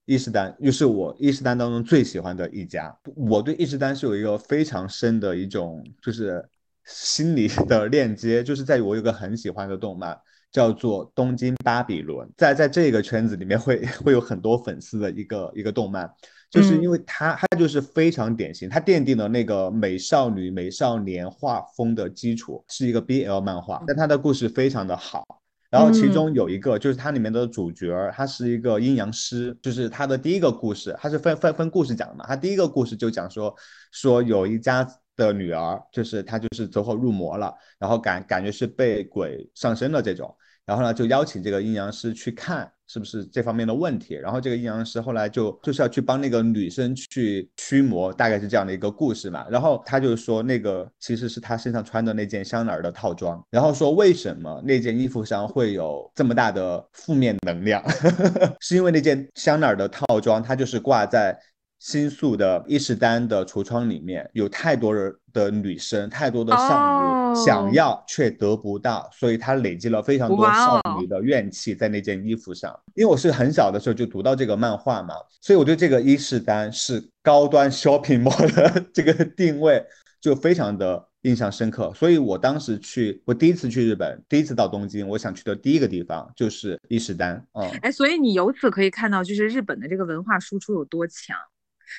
[0.05, 2.91] 伊势丹又是我伊势丹当中最喜欢的一家。
[3.15, 6.43] 我对伊势丹是有一个非常深的一种就是
[6.85, 10.17] 心理的链接， 就是在于我有个很喜欢的动漫
[10.51, 16.09] 叫做《东京巴比伦》，在在这个圈子里面会 会有很多粉丝的一个一个动漫，
[16.49, 25.42] 就是因为它它就是非常典型，它奠定了那个美少女美少年画风的基础，是一个 BL 漫画，但它的故事非常的好。
[25.73, 32.23] 然后其中有一个就是它里面的主角，他是一个阴阳师，就是他的第一个故事，他是分分分故事讲的嘛。
[32.27, 33.51] 他第一个故事就讲说，
[33.91, 40.31] 说有一家的女儿，就是她就是走火入魔了，然后感感觉是被鬼上身了这种。
[40.65, 44.13] 然后呢，就邀请这个阴阳师去看是不是这方面的问题。
[44.15, 49.45] 然后这个阴阳师后来就就是要去帮那个女生去驱魔，大概是这样的一个故事嘛。
[49.49, 53.43] 然后他就说那个其实是他身上穿的那件香奈儿的套装。
[53.49, 57.83] 然后说为什么那件衣服上会有这么大的负面能量？
[58.61, 61.37] 是因为那件香奈儿的套装，它就是挂在。
[61.83, 72.73] 新宿的伊势丹的橱窗里面有太多人的女生，太多的少女想要却得不到，所以她累积了非常多少女的怨气在那件衣服上。
[72.95, 79.85] 因为我是很小的时候就读到这个漫画嘛，所以我对这个伊势丹是高端 shopping mall 的这个定位
[80.21, 81.91] 就非常的印象深刻。
[81.93, 87.45] 所以我当时去，我第一次去日本，第一次到东京，我想去的第一个地方就是伊势丹。
[87.59, 91.35] 嗯，哎，所以你由此可以看到，就是日本的这个文化输出有多强。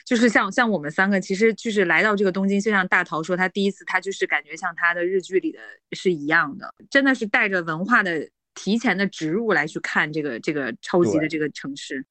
[0.07, 5.59] 就是像像我们三个，其实就是来到这个东京，就像大桃说，他第一次他就是感觉像他的日剧里的
[5.93, 12.05] 是一样的，真的是带着文化的提前的植入来去看这个这个超级的这个城市。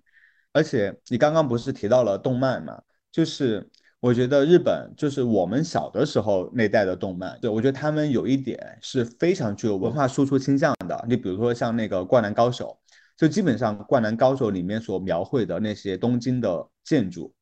[0.51, 2.81] 而且你刚刚不是提到了动漫嘛？
[3.11, 3.67] 就是
[3.99, 11.05] 我觉得日本就是我们小的时候那代的动漫，对我觉得他们有一点是非常具有文化输出倾向的。
[11.07, 12.77] 你比如说像那个《灌篮高手》，
[13.17, 17.33] 就基本上《灌篮高手》里面所描绘的那些东京的建筑，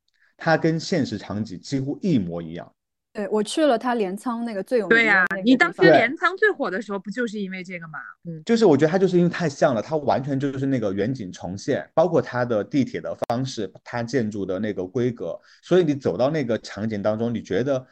[0.43, 2.69] 它跟现实场景几乎一模一样。
[3.13, 7.99] 对我去了他镰仓那个最有名对呀，你当时镰仓最火的时候不就是因为这个吗？
[8.23, 17.85] 嗯，就是我觉得它就是因为太像了，它完全就是那个远景重现，包括它的地铁的方式，它建筑的那个规格，所以你走到那个场景当中，你觉得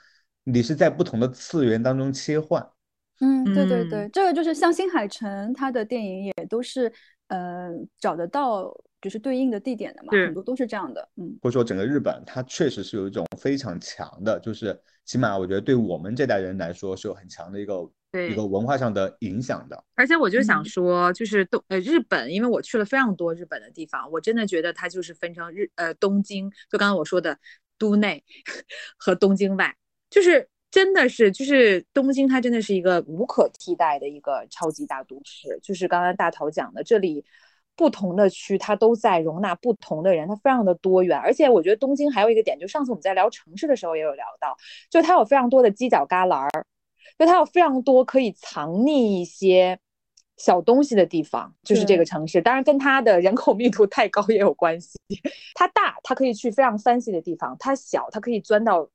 [0.44, 2.66] 你是在不同的次元当中切换。
[3.20, 6.92] 嗯，对对对，这个就是像新海诚他的电影也都是，
[7.28, 8.74] 呃，找得到。
[9.02, 17.90] 就是对应的地点的嘛，很多都是这样的，嗯，或者说整个日本，它确实是有一种非常强的，就是起码我觉得对我们这代人来说是有很强的一个
[18.30, 19.84] 一个文化上的影响的。
[19.96, 27.38] 而且我就想说，就是东呃日本，因为我去了非常多日本的地方，我真的觉得它就是分成日呃东京，就刚刚我说的
[27.78, 28.24] 都内
[28.98, 29.74] 和东京外，
[30.10, 37.24] 就是真的是就是东京，它真的是一个无可替代的一个超级大都市，就是刚刚大头讲的这里。
[37.80, 41.18] 不同的区，它都在容纳不同的人，它非常的多元。
[41.18, 44.58] 而且我觉得东京还有一个点，就上次我们在聊城市的时候也有聊到，
[44.90, 46.66] 就它有非常多的犄角旮旯儿，
[47.18, 49.80] 就它有非常多可以藏匿一些
[50.36, 51.56] 小东西的地方。
[51.64, 55.00] 就是这个城市，当然跟它的人口密度太高也有关系。
[55.56, 58.90] 它大，它可以去非常 fancy 的地方；它小，它可以钻到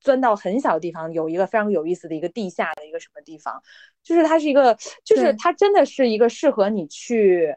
[0.00, 3.62] 钻到很小的地方，有一个非常有意思的一个地下的一个什么地方。
[4.02, 7.54] 就是它是一个，就是它真的是一个适合你去。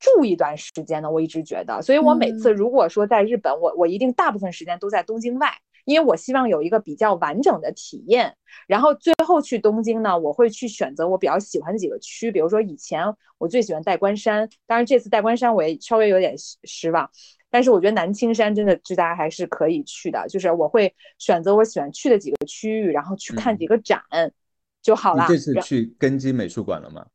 [0.00, 5.52] 住一段时间呢，我一直觉得，所以我每次如果说在日本，我我一定大部分时间都在东京外，
[5.84, 8.34] 因为我希望有一个比较完整的体验。
[8.66, 13.04] 然后最后去东京呢，我会去选择我比较喜欢的几个区，比如说以前
[13.38, 16.34] 我最喜欢代官山，当然这次代官山我也稍微有点
[16.64, 17.08] 失望，
[17.50, 24.00] 但是我觉得南青山真的大家还是可以去的，就是我会选择我喜欢去的几个区域，然后去看几个展
[24.82, 25.26] 就好了。
[25.28, 27.06] 你这次去根基美术馆了吗？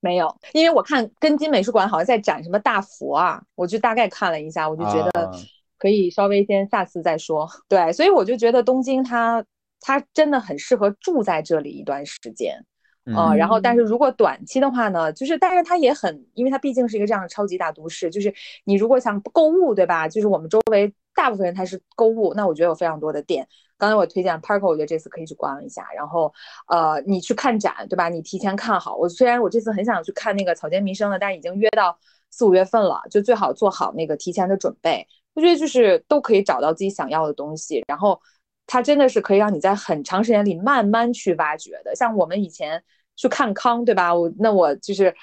[0.00, 5.30] 没有，因为我看根津美术馆好像在展什么大佛啊，我就大概看了一下，我就觉得
[5.78, 7.48] 可以稍微先下次再说。
[7.68, 9.44] 对，所以我就觉得东京它
[9.80, 12.64] 它真的很适合住在这里一段时间，
[13.04, 18.32] 嗯，然后但是如果短期的话呢，就是但是它也很，因为它毕竟是一个这样的超级大都市，就是
[18.64, 20.08] 你如果想购物，对吧？
[20.08, 23.46] 就是我们周围大部分人他是购物，那我觉得有非常多的店。
[23.76, 25.86] 刚才我推荐 Parko，我觉得这次可以去逛一下。
[25.96, 26.32] 然后，
[26.68, 28.10] 呃，你去看展，对吧？
[28.10, 28.94] 你提前看好。
[28.94, 31.98] 我虽然我这次很想去看那个草间弥生的，但是已经约到
[32.30, 35.06] 四五月份了，就最好做好那个提前的准备。
[35.32, 38.20] 我觉得就是都可以找到自己想要的东西，然后
[38.66, 41.96] 它真的是可以让你在很长时间里慢慢去挖掘的。
[41.96, 42.82] 像我们以前
[43.16, 44.14] 去看康，对吧？
[44.14, 45.14] 我那我就是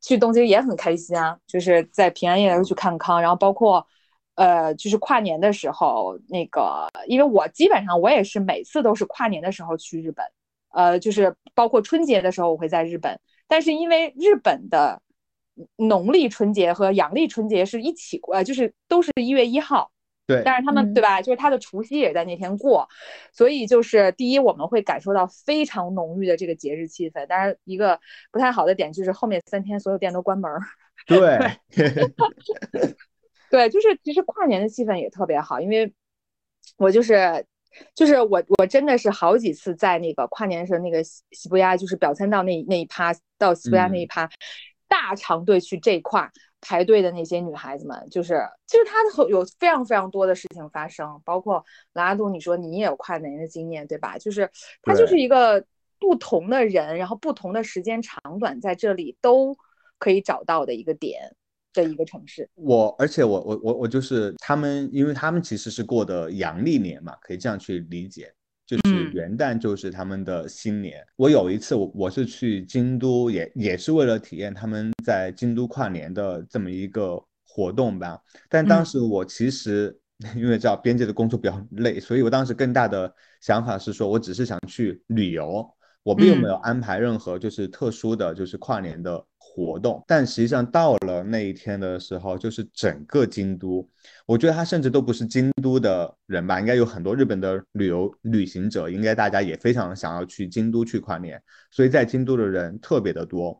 [0.00, 3.86] 去东京也很开心啊，就是在平安夜的时候去看康，然后包括。
[4.36, 10.24] 呃，就是跨年的时候，那个，因为我基本上我也是每次都是跨年的时候去日本，
[10.72, 13.18] 呃，就是包括春节的时候我会在日本，
[13.48, 15.00] 但是因为日本的
[15.76, 19.90] 农历春节和阳历春节是一起过，就是都是一月一号，
[20.26, 22.86] 对，但是他们对吧，就是他的除夕也在那天过，
[23.32, 27.98] 所以就是第一我们会感受到非常浓郁的这个节日气氛，当然一个
[28.30, 30.52] 不太好的点就是后面三天所有店都关门，
[31.06, 31.56] 对。
[33.50, 35.92] 对，就是其实跨年的气氛也特别好，因为
[36.76, 37.46] 我就是
[37.94, 44.28] 就是我我真的是好几次在那个跨年的时候，那个西西布亚就是表参道那那一趴到西布亚那一趴，
[44.88, 46.30] 大长队去这块
[46.60, 54.18] 排队的那些女孩子们，就是其实她的有非常非常多的事情发生，包括拉杜，你说你也有跨年的经验对吧？
[54.18, 54.50] 就是
[54.82, 55.64] 它就是一个
[56.00, 59.56] 不同的人，然后不同的时间长短在这里都
[59.98, 61.36] 可以找到的一个点。
[61.84, 68.32] 的一个城市，我而且我我我我就是他们，因为他们其实是过的阳历年嘛，可以这样去理解，
[68.66, 71.04] 就是元旦就是他们的新年。
[71.16, 78.18] 我有一次我我是去京都，也也是为了体验他们在京都跨年的这么一个活动吧。
[78.48, 79.96] 但当时我其实
[80.34, 85.68] 因为知道编辑的工作比较累，所以我当时更大的想法是说，我只是想去旅游，
[86.06, 89.22] 我并没有安排任何就是特殊的就是跨年的。
[89.38, 93.88] 活动，但实际上到了那一天的时候，就是整个京都，
[94.26, 103.58] 我觉得他甚至都不是京都的人吧，应该有很多日本的旅游旅行者，应该大家也非常想要去京都去跨年，所以在京都的人特别的多。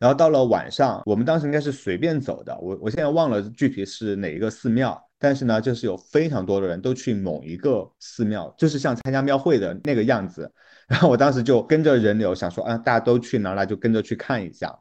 [0.00, 10.50] 然后到了晚上，我们当时应该是随便走的，我我现在忘了具体是哪一个寺庙，但是呢，就是有非常多的人都去某一个寺庙，就是像参加庙会的那个样子。
[10.86, 14.72] 然后我当时就跟着人流想说，啊，大家都去哪，了就跟着去看一下。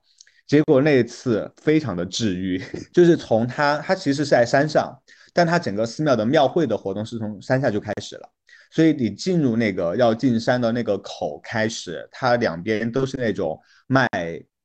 [0.46, 2.62] 结果那一次非常的治愈，
[2.94, 4.96] 就是从它它其实是在山上，
[5.34, 8.30] 但它整个寺庙的庙会的活动是从山下就开始了。
[8.70, 14.08] 所以你进入那个要进山的那个口开始，它两边都是那种卖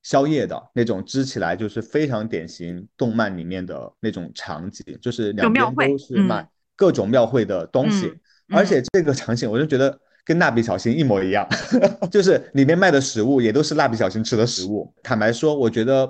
[0.03, 8.13] 宵夜的那种，支起来就是非常典型动漫里面的那种场景，就是两边都是卖各种庙会的东西，
[8.49, 9.99] 而且这个场景我就觉得
[10.31, 11.45] 跟蜡笔小新一模一样，
[12.09, 14.95] 就是里面卖的食物也都是蜡笔小新吃的食物。
[15.03, 16.09] 坦白说，我觉得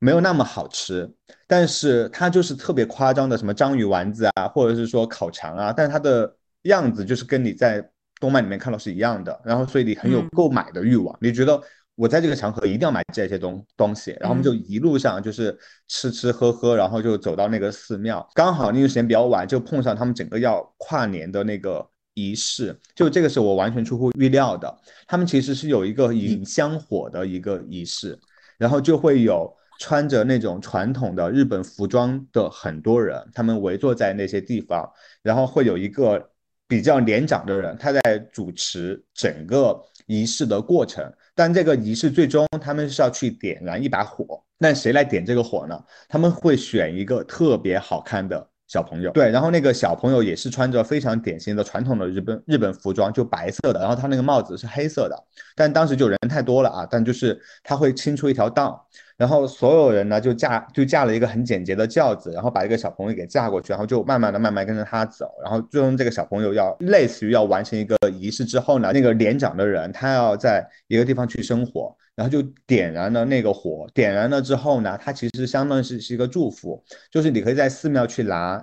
[0.00, 1.08] 没有那么好吃，
[1.46, 6.36] 但是它就是特别夸张的什么章鱼丸子啊，或者是说烤肠啊，但是它的。
[6.64, 7.82] 样子就是跟你在
[8.20, 11.58] 动漫里面看到是一样的，然后所以你很有购买的欲望，你觉得
[11.94, 24.74] 我在这个场合一定要买这些东东西，然后我们就一路上就是吃吃喝喝，然后就走到那个寺庙，刚好那个时间比较晚，就碰上他们整个要跨年的那个仪式，就这个是我完全出乎预料的，
[25.06, 28.18] 他们其实是有一个引香火的一个仪式，
[28.58, 34.90] 然后就会有穿着那种传统的日本服装的很多人，他们围坐在那些地方，
[35.22, 36.30] 然后会有一个。
[36.70, 45.76] 比较年长的人，他在主持整个仪式的过程，但这个仪式最终他们是要去点燃一把火，那谁来点这个火呢？
[46.08, 55.24] 他们会选一个特别好看的小朋友，对，然后那个小朋友也是穿着非常典型的传统的日本日本服装，就白色的，然后他那个帽子是黑色的，
[55.56, 58.86] 但当时就人太多了啊，但就是他会清出一条道。
[59.16, 78.62] 然后所有人呢就架就架了一个很简洁的轿子，然后把一个小朋友给架过去，然后就慢慢的慢慢跟着他走，然后最终这个小朋友要类似于要完成一个仪式之后呢，那个年长的人他要在一个地方去生活，然后就点燃了那个火，点燃了之后呢，它其实相当于是是一个祝福，就是你可以在寺庙去拿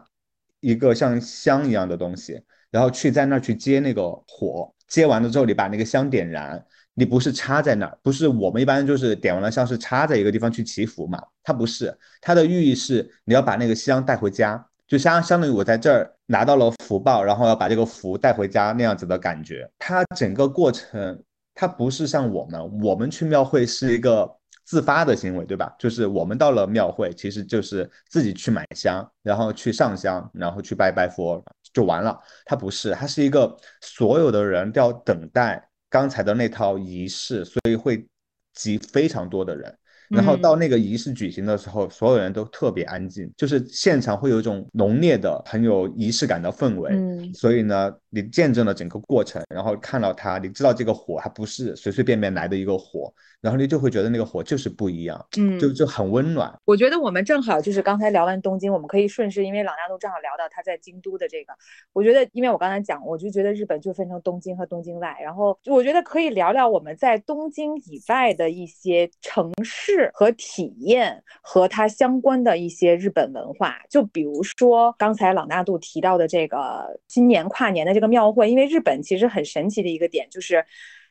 [0.60, 2.39] 一个像香一样的东西，
[2.70, 6.63] 然后去在那儿去接那个火，接完了之后你把那个香点燃。
[7.00, 11.20] 你不是插在那儿，不是我们一般就是点完了香是插在一个地方去祈福嘛？
[11.43, 19.70] 它不是，它的寓意是你要把那个香带回家，就相相当于我在这儿拿到了福报，然后要把这个福带回家那样子的感觉。
[19.78, 21.22] 它整个过程，
[21.60, 24.32] 它不是像我们，我们去庙会是一个
[24.63, 25.76] 自发的行为，对吧？
[25.80, 31.43] 就是我们到了庙会，其实就是自己去买香，然后去上香，然后去拜拜佛
[31.74, 32.15] 就完了。
[32.46, 35.67] 它不是，它是一个所有的人都要等待。
[35.89, 38.06] 刚才的那套仪式，所以会
[38.54, 39.76] 集非常多的人。
[40.10, 46.91] 然后到那个仪式举行的时候，所有人都特别安静，就是现场会有一种浓烈的、很有仪式感的氛围。
[46.93, 53.13] 嗯，所以呢，你见证了整个过程，然后看到它，你知道这个火它不是随随便便来的一个火。
[53.39, 56.52] 然后你就会觉得那个火就是不一样，嗯，就就很温暖。
[56.65, 61.54] 我觉得我们正好就是刚才聊完东京，我们可以顺势，因为朗大度正好聊到他在京都的这个。
[61.93, 73.76] 我觉得，因为我刚才讲，我就觉得日本就分成东京和东京外，然后我觉得可以聊聊我们在东京以外的一些城市和体验和它相关的一些日本文化。
[73.88, 80.65] 就比如说刚才朗大度提到的这个今年跨年的这个庙会，因为日本其实很神奇的一个点就是。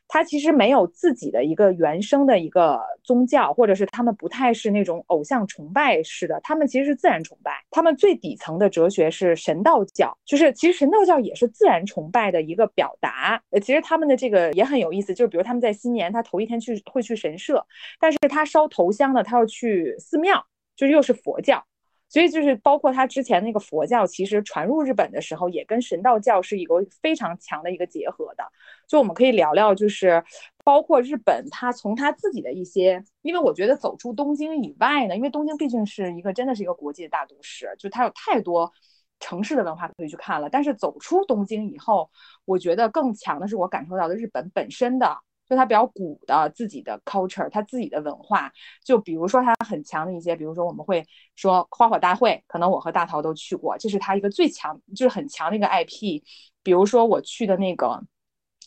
[0.09, 7.65] 他其实没有自己的一个原生的一个宗教，或者是他们不太是那种偶像崇拜式的，他们其实是自然崇拜。
[7.73, 13.43] 他们最底层的哲学是神道教，就是其实神道教也是自然崇拜的一个表达。
[13.51, 17.67] 呃，其实他们的这个也很有意思，就是比如他们在新年，他头一天去会去神社，
[17.99, 20.41] 但是他烧头香呢，他要去寺庙，
[20.77, 21.61] 就是又是佛教。
[22.09, 28.45] 所以就是包括他之前那个佛教，其实传入日本的时候，也跟神道教是一个非常强的一个结合的。
[28.87, 30.23] 就我们可以聊聊，就是
[30.65, 38.73] 包括日本，他从他自己的一些，因为我觉得走出东京以外呢，因为东京毕竟是一个真的是一个国际的大都市，就它有太多
[39.19, 40.49] 城市的文化可以去看了。
[40.49, 42.09] 但是走出东京以后，
[42.45, 45.19] 我觉得更强的是我感受到的日本本身的。
[45.49, 48.51] 就它比较古的自己的 culture，它自己的文化，
[48.85, 51.05] 就比如说它很强的一些，比如说我们会
[51.37, 56.21] 说花火大会，可能我和大桃都去过，这是它一个最强，就是很强的一个 IP。
[56.65, 58.03] 比如说我去的那个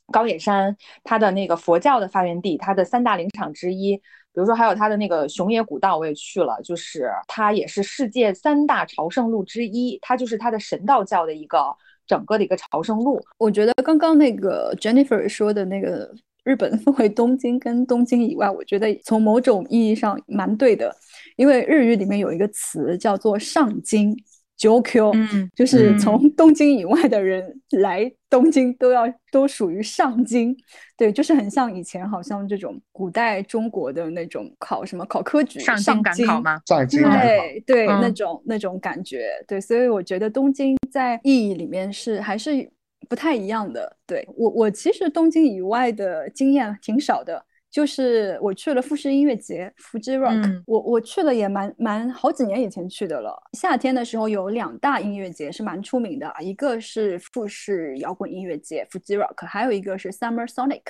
[0.10, 3.98] 高野山，它的那个佛教的发源地，它的三大灵场之一。
[4.32, 11.76] 比如说还有它的那个熊野古道，我也去了，就是它也是世界三大朝圣路之一，它就是它的神道教的一个
[12.08, 13.22] 整个的一个朝圣路。
[13.38, 16.16] 我觉得刚刚那个 Jennifer 说的那个。
[16.44, 20.96] 日本分为东京跟东京以外，我觉得从某种意义上蛮对的，
[21.36, 24.16] 因为日语里面有一个词叫做上京
[24.58, 30.56] （JOQ），嗯，就是从东京以外的人来东京都要都属于上京，
[30.98, 36.60] 对，就是很像以前好像这种古代中国的那种考什么考科举上京赶考吗？
[36.66, 42.72] 上京对对，那种那种感觉，对，所以我觉得东京在意义里面是还是。
[43.08, 53.36] 不太一样的，对我我其实东京以外的经验挺少的，就是我去了富士音乐节，Fuji Rock，我我去了也蛮蛮好几年以前去的了。
[53.54, 60.82] 夏天的时候有两大音乐节是蛮出名的，一个是富士摇滚音乐节 Fuji Rock，还有一个是 Summer Sonic。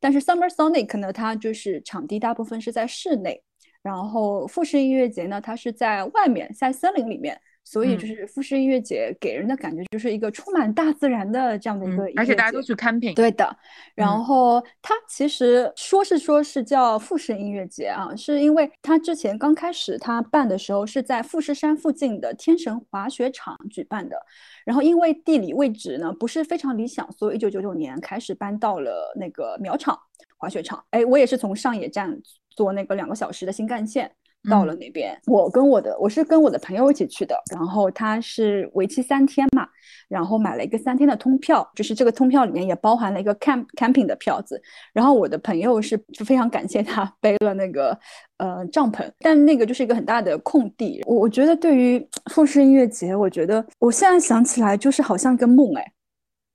[0.00, 3.42] 但是 Summer Sonic 呢，它就是场地大部分是在室内，
[3.82, 7.40] 然后富士音乐节呢，它是在外面，在森林里面。
[7.70, 13.14] 所以就是富士音乐节给人的感觉就是一个充满大自然的这样的一个，而且大家都去 camping。
[13.14, 13.56] 对的，
[13.94, 24.20] 然后它其实说是说是叫富士音乐节啊，是因为它之前刚开始它办的时候是在富士山附近的天神滑雪场举办的，
[24.64, 29.96] 然后因为地理位置呢不是非常理想，所以一九九九年开始搬到了那个苗场
[30.36, 30.84] 滑雪场。
[30.90, 34.10] 哎，我也是从上野站坐那个两个小时的新干线。
[34.48, 39.68] 到了那边，我跟我的我是跟我的朋友一起去的，然后他是为期三天嘛，
[40.08, 44.60] 然后买了一个三天的通票，就是这个通票里面也包含了一个 camp camping 的票子，
[44.94, 47.98] 然后我的朋友是就非常感谢他背了那个
[48.38, 55.92] 呃帐篷，但那个就是一个很大的空地，我我觉得对于富士音乐节，我觉得我现在想起来就是好像一个梦哎，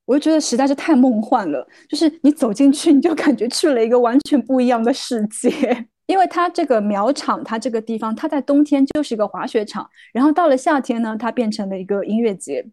[0.06, 5.86] 我就觉得实在是太梦幻了，就是你走进去你就感觉去了一个完全不一样的世界。
[6.08, 12.66] 因为它这个苗场，它这个地方，它在冬天就是一个滑雪场，然后到了夏天呢，它变成了一个音乐节，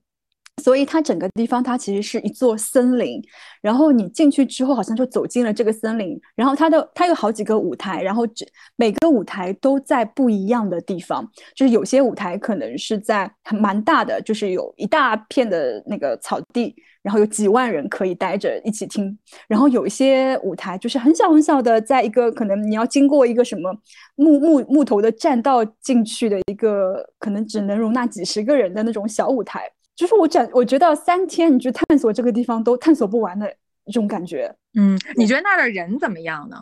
[0.63, 3.23] 所以它整个地方它其实是一座森林，
[3.61, 8.47] 然后你进去之后好像就走进了这个森林，然后它的它有好几个舞台，然后这
[8.77, 16.75] 每个舞台都在不一样的地方，就是有些舞台可能是在很蛮大的，就是有一大片的那个草地。
[17.03, 23.75] 然后有几万人可以待着一起听，然后有一些舞台就是很小很小的，在一个可能你要经过一个什么
[24.15, 33.53] 木木木头的栈道进去的一个，可能只能容纳几十个人的那种小舞台，就是我讲，我觉得三天你去探索这个地方都探索不完的
[33.85, 34.53] 一种感觉。
[34.79, 36.57] 嗯，你觉得那儿的人怎么样呢？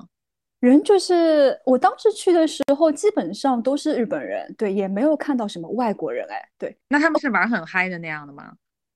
[0.61, 6.77] 人就是我当时去的时候，基本上都是日本人，对，也没有看到什么外国人，哎，对。
[6.89, 8.53] 那他们是玩很嗨的那样的吗？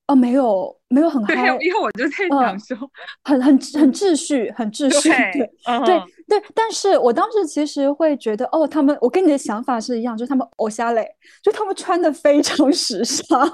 [0.09, 2.76] 哦，没有，没有很 嗨，因为我就在想说，
[3.22, 5.51] 很很很秩序，很秩序，对
[5.87, 6.43] 对对。
[6.55, 11.09] 但是我当时其实会觉得，哦，他们，我跟你的想法是一样，就是他们偶像类，
[11.43, 13.51] 就他们穿的非常时尚。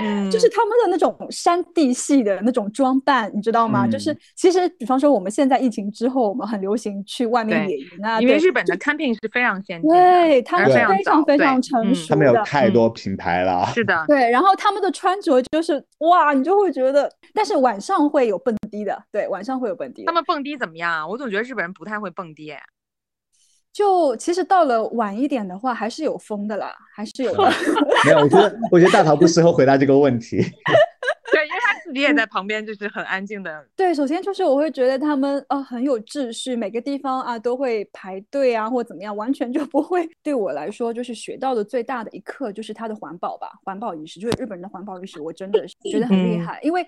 [0.00, 3.86] 嗯，就是他们的那种山地系的那种装扮，你知道吗？
[3.86, 8.20] 就是其实，比方说我们现在疫情之后，我们很流行去外面野营啊。
[8.20, 13.66] 因为日本的 camping 是非常先进，对他们非常非常成熟，他们有太多品牌了。
[13.74, 14.30] 是的，对。
[14.30, 20.04] 然后他们的穿着就是哇，你就会觉得，但是晚上会有蹦迪的，对，晚上会有蹦迪。
[20.04, 21.08] 他们蹦迪怎么样？
[21.08, 22.52] 我总觉得日本人不太会蹦迪。
[23.72, 27.50] 就其实到了晚一点的话，还是有风的啦，还是有的。
[28.04, 30.44] 没有，我觉得我觉得大桃不适合回答这个问题。
[31.92, 33.64] 对，因为他自己也在旁边，就是很安静的。
[33.76, 40.08] 对，首先就是我会觉得他们呃很有秩序，每个地方啊都会排队啊或怎么样，完全就不会。
[40.22, 46.60] 对我来说，就是学到的最大的一课就是它的环保吧，环保意识，就是日本人的环保意识，我真的是觉得很厉害。
[46.62, 46.86] 因为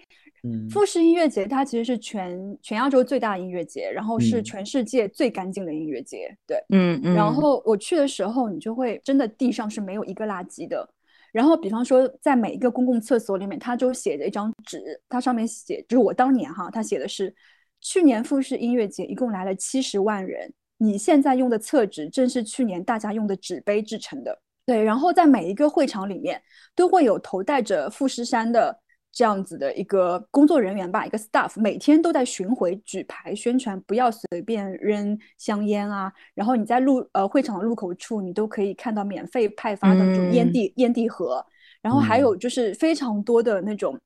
[0.71, 6.35] 富士音乐节它其实是全全亚洲最大的音乐节，然后是全世界最干净的音乐节。
[6.47, 7.15] 对，嗯嗯。
[7.15, 10.89] 然后我去的时候，你就会真的地上是没有一个垃圾的。
[11.35, 17.35] 然后，比方说，在每一个公共厕所里面，它就写着一张纸，它上面写，就是我当年哈，它写的是，
[17.81, 24.41] 去年富士音乐节一共来了七十万人，你现在用的厕纸正是去年大家用的纸杯制成的。
[24.65, 26.41] 对，然后在每一个会场里面
[26.77, 28.81] 都会有头戴着富士山的。
[29.15, 36.13] 这样子的一个工作人员吧，一个 staff，每天都在巡回举牌宣传，不要随便扔香烟啊。
[36.35, 41.45] 然后你在路呃会场的入口处，你都可以看到免费派发的那种烟蒂烟蒂盒。
[41.81, 43.97] 然后还有就是非常多的那种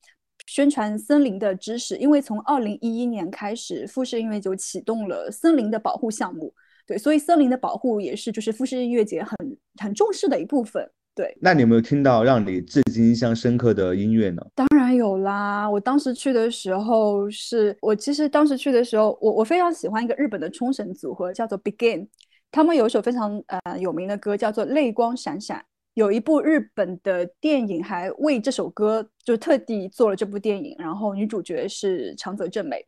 [0.46, 6.52] 宣传森林的知识，因为从二零一一年开始，富士音乐就启动了森林的保护项目。
[6.86, 9.36] 对，所以森林的保护也是就是富士音乐节很
[9.80, 10.90] 很重视的一部分。
[11.18, 14.40] 对，那你有没有听到让你至今印象深刻的音乐呢？
[14.54, 15.68] 当然有啦！
[15.68, 22.06] 我当时去的时候，是我其实当时去的时候，我我非常喜欢一个日本的冲绳组合，叫做 Begin。
[22.52, 25.58] 他们有一首非常呃有名的歌，叫做《泪光闪闪》。
[25.94, 32.86] 有一部日本的电影还为这首歌就特地做了这部电影，然后女主角是长泽正美。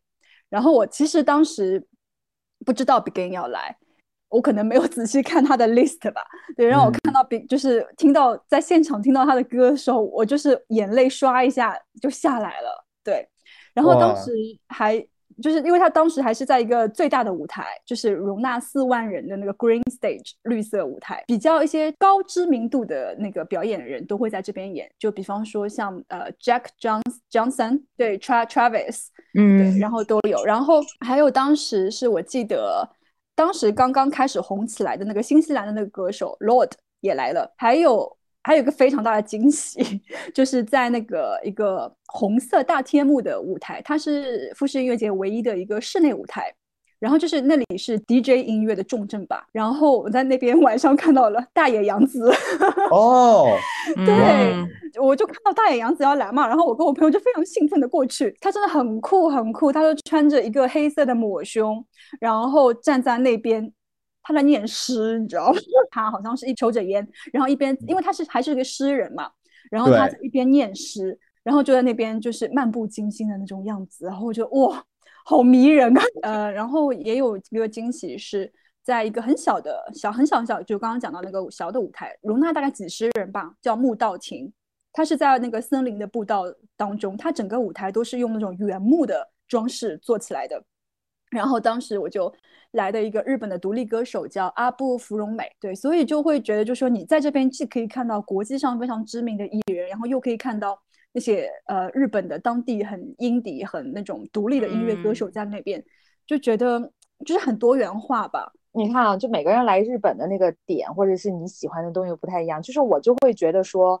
[0.49, 1.85] 然后我其实当时
[2.65, 3.75] 不知道 Begin 要来。
[4.31, 6.21] 我可能没有仔细看他的 list 吧，
[6.55, 13.27] 对，让我看到比就是听到在现场听到他的歌的时候，我就是眼泪刷一下就下来了，对。
[13.73, 14.31] 然后当时
[14.69, 14.97] 还
[15.41, 29.07] 就是因为他当时还是在一个最大的舞台，就是容纳四万人的那个 Green Stage 绿色舞台，比较一些高知名度的那个表演人都会在这边演，就比方说像呃 Jack John Johnson，对，Tra Travis，
[29.37, 32.87] 嗯，对，然后都有，然后还有当时是我记得。
[33.35, 40.01] 当时刚刚开始红起来的那个新西兰的那个歌手 Lord 也来了，还有还有一个非常大的惊喜，
[40.33, 46.53] 就是在那个一个红色大天幕的舞台，它是富士音乐节唯一的一个室内舞台。
[47.01, 52.31] 然后就是那里是 DJ 音乐的重镇吧，然后我在那边晚上看到了大野洋子。
[52.93, 53.47] 哦，
[54.05, 54.55] 对，
[55.01, 61.83] 我就看到大野洋子要来嘛，然后我跟我朋友就非常兴奋的过去，他真的很酷很酷，他就穿着一个黑色的抹胸，
[62.19, 63.73] 然后站在那边，
[64.21, 65.59] 他在念诗，你知道吗？
[65.89, 69.27] 他好像是一抽着烟，然后一边，因为他是还是个诗人嘛，
[69.71, 74.83] 然后他一边念诗，然后就在那边就是漫不经心的那种样子，然后我就哇。
[75.23, 76.01] 好迷人啊！
[76.23, 78.51] 呃，然后也有一个惊喜是
[78.83, 84.51] 在一个很小的小很小很小，就刚刚讲到那个小的舞台，容纳大概几十人吧，叫木道亭。
[84.91, 86.43] 它是在那个森林的步道
[86.75, 90.61] 当中，它整个舞台都是用那种原木的装饰做起来的。
[91.29, 92.33] 然后当时我就
[92.71, 100.77] 来的一个日本的独立歌手叫阿布芙蓉美，对，所以就会觉得，就说你在这边既可以看到国际上非常知名的艺人，然后又可以看到。
[101.13, 105.83] 那些呃，日本的当地很英迪、很那种独立的音乐歌手在那边，
[106.25, 106.79] 就觉得
[107.25, 108.51] 就是很多元化吧。
[108.73, 112.61] 你看啊，就每个人来日本的那个点，或者是你喜欢的东西不太一样。
[112.61, 113.99] 就是我就会觉得说，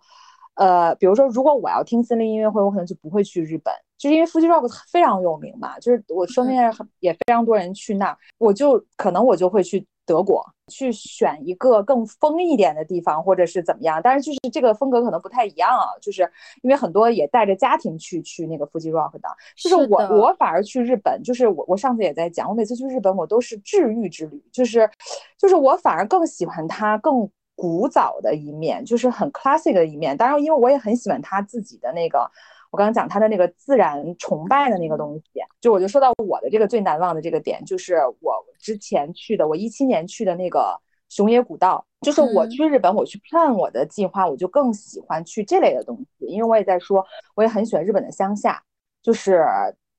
[0.55, 9.85] 呃，比如说如果我要听森林音乐会，我可能就不会去日本，就是因为 Fuji Rock 非常有名嘛，就是我身边也非常多人去那儿，我就可能我就会去。
[10.05, 14.01] 德国去选一个更疯一点的地方，或者是怎么样？
[14.03, 16.29] 但是就是这个风格可能不太一样啊，就是
[16.63, 19.29] 因为很多也带着家庭去去那个 Fuji Rock 的。
[19.55, 24.89] 就是我我反而去日本，就是我我上次也在讲，我每次去日本我都是治愈之旅，就是
[25.37, 30.17] 就是我反而更喜欢它更古早的一面，就是很 classic 的一面。
[30.17, 32.29] 当然，因为我也很喜欢他自己的那个。
[32.71, 47.05] 我刚刚讲他的那个自然崇拜的那个东西，就我就说到我的这个最难忘的这个点，就是我之前去的，我一七年去的那个熊野古道，就是我去日本，我去 plan 我的计划，我就更喜欢去这类的东西，因为我也在说，
[47.35, 48.63] 我也很喜欢日本的乡下，
[49.03, 49.45] 就是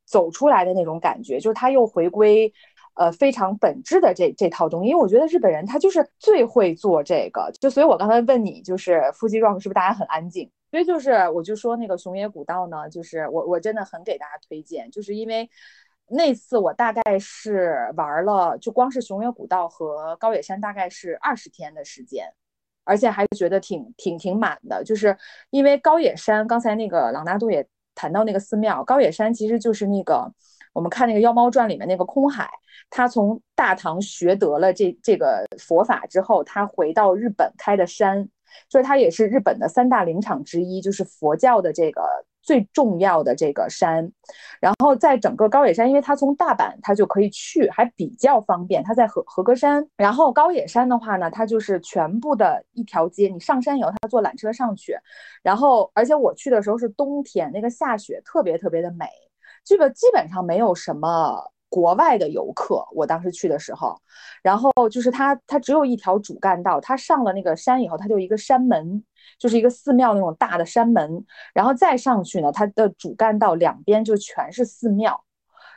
[0.06, 2.50] 走出来的那种感觉，就是他又回归，
[2.94, 10.50] 呃，非常本质的这这套东西，因为我觉得日本人他就是最会做这个，就所以我刚才问你，就是腹肌 rock 是不是大家很安静？
[10.72, 15.50] 所以就是，我就说那个熊野古道呢，就是我我真的很给大家推荐，就是因为
[16.08, 22.32] 那次我大概是玩了，就光是熊野古道和高野山大概是二十天的时间，
[22.84, 24.82] 而且还觉得挺挺挺满的。
[24.82, 25.14] 就是
[25.50, 30.32] 因为高野山，刚才那个朗纳度也谈到那个寺庙，高野山其实就是那个
[30.72, 32.48] 我们看那个《妖猫传》里面那个空海，
[32.88, 38.26] 他从大唐学得了这这个佛法之后，他回到日本开的山。
[38.68, 42.02] 就是它也是日本的三大灵场之一，就是佛教的这个
[42.42, 44.10] 最重要的这个山。
[44.60, 48.82] 然后在整个高野山，因为它从大阪它就可以去，还比较方便。
[48.82, 53.28] 它在和和歌山，然后高野山的话呢，它就是全部的一条街。
[53.28, 54.96] 你上山以后，它坐缆车上去。
[55.42, 59.06] 然后，而且我去的时候是冬天，那个下雪特别特别的美。
[59.64, 61.51] 这个基本上没有什么。
[61.72, 63.98] 国外的游客，我当时去的时候，
[64.42, 66.78] 然后就是它，它只有一条主干道。
[66.78, 69.02] 它上了那个山以后，它就一个山门，
[69.38, 71.24] 就是一个寺庙那种大的山门。
[71.54, 75.24] 然后再上去呢，它的主干道两边就全是寺庙，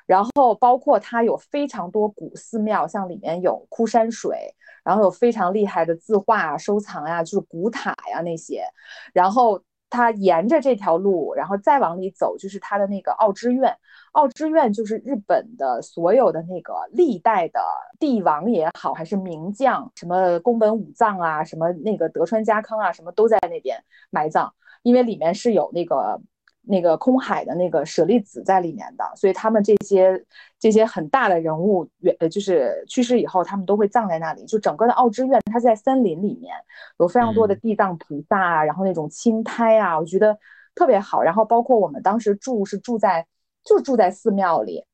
[0.06, 8.66] 然后包括它有非常多古寺庙，像里面有枯山水，然后有非常厉害的字画收藏呀，就是古塔呀那些。
[9.14, 13.76] 然后他沿着这条路，然后再往里走，就是他的那个奥之院。
[14.12, 17.60] 奥之院就是日本的所有的那个历代的
[18.00, 26.22] 帝王也好，还是名将，什么宫本武藏啊，什么那个德川家康啊，什么都在那边埋葬，因为里面是有那个
[26.68, 30.24] 那个空海的那个舍利子在里面的，所以他们这些
[30.60, 34.46] 这些很大的人物，远呃就是去世以后，他们都会葬在那里。
[34.46, 36.56] 就整个的奥之院，它在森林里面，
[37.00, 40.38] 有非常多的地藏菩萨啊，然后那种青苔啊，我觉得
[40.74, 41.22] 特别好。
[41.22, 43.26] 然后包括我们当时住是住在。
[43.68, 44.86] 就住在寺庙里，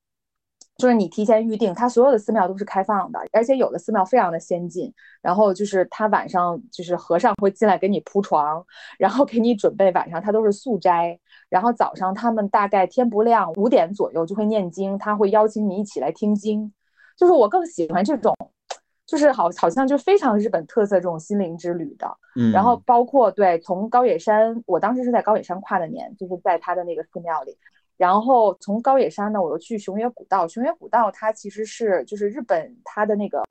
[0.77, 4.91] 就是你提前预定，它所有的寺庙都是开放的，而且有的寺庙非常的先进。
[5.21, 8.65] 然后就是他晚上就是和尚会进来给你铺床，
[8.97, 11.19] 然后给你准备晚上他都是素斋，
[11.49, 16.73] 然后早上他们大概天不亮五点左右就会念经，他会邀请你一起来听经。
[17.15, 18.35] 就是我更喜欢这种，
[19.05, 22.07] 就是好好像就非常日本特色这种心灵之旅的。
[22.35, 22.51] 嗯。
[22.51, 27.55] 然后包括对从高野山，我当时是在高野山跨的年，就是在他的那个寺庙里。
[28.01, 30.47] 然后从高野山呢，我又去熊野古道。
[30.47, 33.43] 熊野古道它其实是就是日本它的那个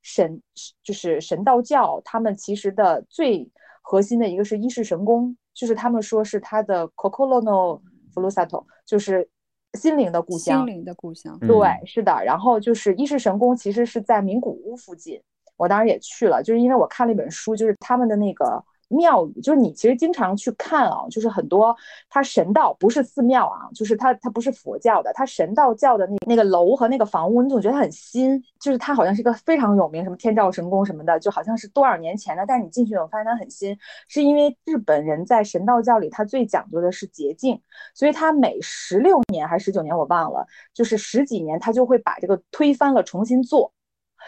[0.00, 0.40] 神，
[0.82, 3.46] 就是神道教，他们其实的最
[3.82, 7.82] 核心的一个是伊世神宫，就是他们说是他的 Kokoro no
[8.14, 9.28] Furusato，就是
[9.74, 12.24] 心灵的故乡，心灵的故乡，对，是的。
[12.24, 15.20] 然后就是伊势神宫，其实是在名古屋附近，
[15.58, 18.64] 我当时也去了，就是因为我看了一本书，就是他们的那个。
[18.88, 21.76] 庙宇就是你其实经常去看啊，就是很多
[22.08, 33.76] 它神道不是寺庙啊，就是它它不是佛教的，它神道教的那那个楼和那个房屋，你总觉得它很新，就是它好像是一个非常有名什么天照神宫什么的，就好像是多少年前的，但是你进去我发现它很新，
[34.08, 37.60] 是因为日本人在神道教里他最讲究的是洁净，
[37.94, 43.72] 所以他每十六年还是十九年我忘了，就是十几年他就会把这个推翻了重新做。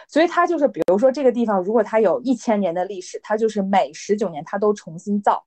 [0.07, 5.43] 所以它就是，比如说这个地方，如果它有一千年的历史，它就是每十九年它都重新造，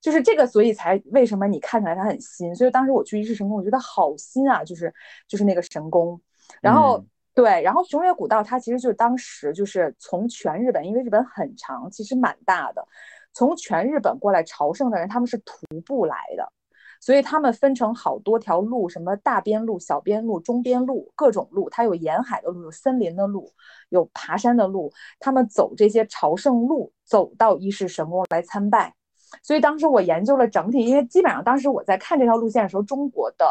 [0.00, 2.54] 就是这个，所以才为什么你看起来它很新。
[2.54, 4.92] 所以当时我去伊势神宫，我觉得好新啊，就是
[5.26, 6.20] 就是那个神宫。
[6.60, 7.04] 然后
[7.34, 12.86] 对，然后熊野古道它其实就是当时就是从全日本，因为日本很长，其实蛮大的，
[13.32, 16.52] 从全日本过来朝圣的人，他们是徒步来的。
[17.00, 21.70] 所以他们分成好多条路，什么大边路、小边路、中边路，各种路。
[21.70, 23.52] 它有沿海的路，有森林的路，
[23.90, 24.92] 有爬山的路。
[25.20, 28.94] 他们走这些朝圣路，走到伊势神宫来参拜。
[29.42, 33.46] 所以当时我研究了整体，因为基本上当时我在看这条路线的时候，中国的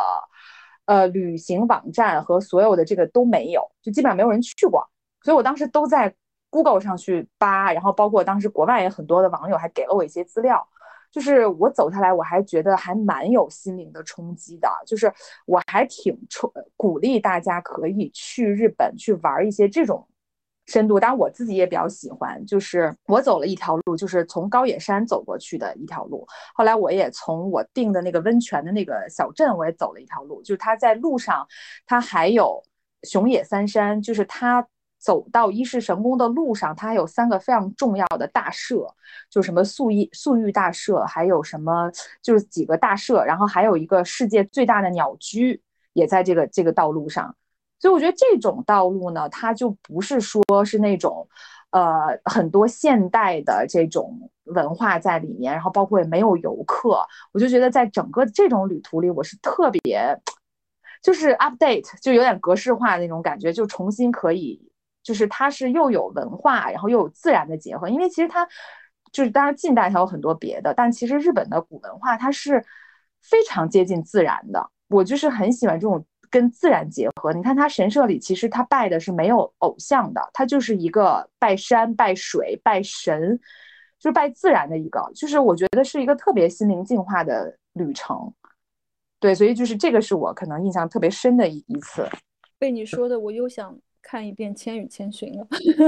[0.85, 4.83] 呃旅行网站和所有的这个都没有，就基本上没有人去过。
[5.23, 6.13] 所以我当时都在
[6.49, 10.67] Google 上去扒，然后包括当时国外也很多的网友还给了我一些资料。
[11.11, 14.69] 就是我走下来，我还觉得还蛮有心灵的冲击的。
[14.85, 15.11] 就是
[15.45, 20.07] 我还挺冲鼓励大家可以去日本去玩一些这种
[20.65, 20.99] 深度。
[20.99, 22.45] 当然我自己也比较喜欢。
[22.45, 26.27] 就是我走了一条路，就是从高野山走过去的一条路。
[26.53, 30.41] 后来我也从我订的那个温泉的那个小镇，我也走了一条路。
[30.43, 31.47] 就是它在路上，
[31.85, 32.63] 它还有
[33.03, 34.67] 熊野三山，就是它。
[34.99, 38.93] 走到伊势神宫的路上，它还有三个非常重要的大社，
[39.29, 41.89] 就什么素衣素玉大社，还有什么
[42.21, 45.61] 就是几个大社，然后还有一个世界最大的鸟居
[45.93, 47.35] 也在这个这个道路上。
[47.79, 51.27] 所以我觉得这种道路呢，它就不是说是那种
[51.69, 56.99] 呃很多现代的这种文化在里面，然后包括也没有游客。
[57.31, 60.19] 我就觉得在整个这种旅途里，我是特别
[61.03, 64.59] 就是 update，就有点格式化那种感觉，就重新可以。
[65.07, 67.87] 就是它是又有文化，然后又有自然的结合。
[67.87, 68.45] 因为其实它
[69.13, 72.61] 就是当然近代还有很多别的，但其实日本的古文化它是
[73.21, 74.69] 非常接近自然的。
[74.89, 77.31] 我就是很喜欢这种跟自然结合。
[77.31, 83.39] 你看它神社里，其实它拜的是没有偶像的，它就是一个拜山、拜水、拜神，
[83.97, 85.09] 就是拜自然的一个。
[85.15, 88.33] 就是我觉得是一个特别心灵净化的旅程。
[89.21, 92.05] 对，所以就是这个是我可能印象特别深的一一次。
[92.59, 93.79] 被你说的，我又想。
[94.01, 95.47] 看一遍《千与千寻》了，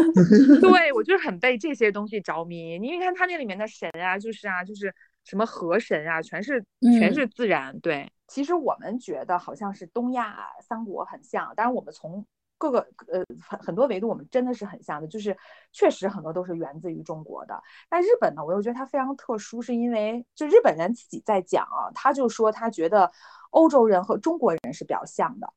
[0.61, 2.77] 对我就是很被这些东西着迷。
[2.77, 4.93] 你看它那里面的神啊，就是啊，就是
[5.23, 6.63] 什么河神啊，全是
[6.99, 7.79] 全是自然。
[7.79, 12.25] 对，其实我们觉得好像是东亚三国很像，但是我们从
[12.57, 15.35] 各个呃很很多维度，我们真的是很像的，就是
[15.71, 17.61] 确实很多都是源自于中国的。
[17.87, 23.09] 但日本呢，我又觉得它非常特殊，是因为就日本人自己在讲啊，他就说他觉得
[23.51, 25.53] 欧洲人和中国人是比较像的。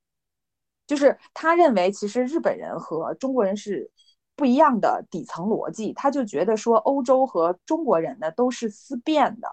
[0.93, 3.91] 就是他认为，其实日本人和中国人是
[4.37, 5.91] 不一样的底层逻辑。
[5.95, 9.49] 他就觉得说，欧洲和中国人呢都是思辨的，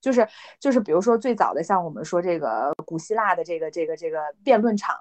[0.00, 0.28] 就是
[0.60, 4.96] 就是，比如说最早的像我们说这个古希腊的这个这个这个辩论场，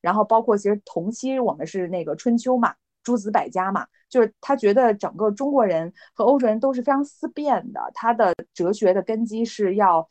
[0.00, 2.72] 然后包括其实同期我们是那个春秋嘛，
[3.02, 10.08] 诸子百家嘛，就是他觉得整个中国人和欧洲人都是非常思辨的，他的哲学的根基是要。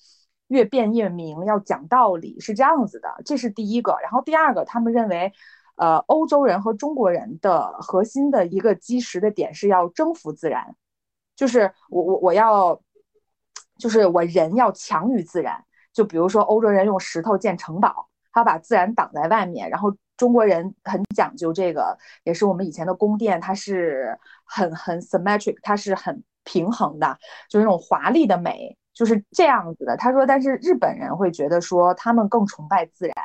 [0.47, 3.97] 越辩越明，要讲道理是这样子的，这是第一个。
[4.01, 5.31] 然后第二个，他们认为，
[5.75, 10.75] 呃，欧洲人和中国人的核心的一个基石的点是要征服自然，
[11.35, 12.79] 就是我我我要，
[13.77, 15.63] 就是我人要强于自然。
[15.93, 27.17] 就比如说欧洲人用石头建城堡，他把自然挡在外面，然后中国人很讲究这个，也是我们以前的宫殿，它是很很 symmetric，它是很平衡的，
[27.49, 28.77] 就是那种华丽的美。
[28.93, 33.15] 就是这样子的，他说，但是日本人会觉得说他们更崇拜自然，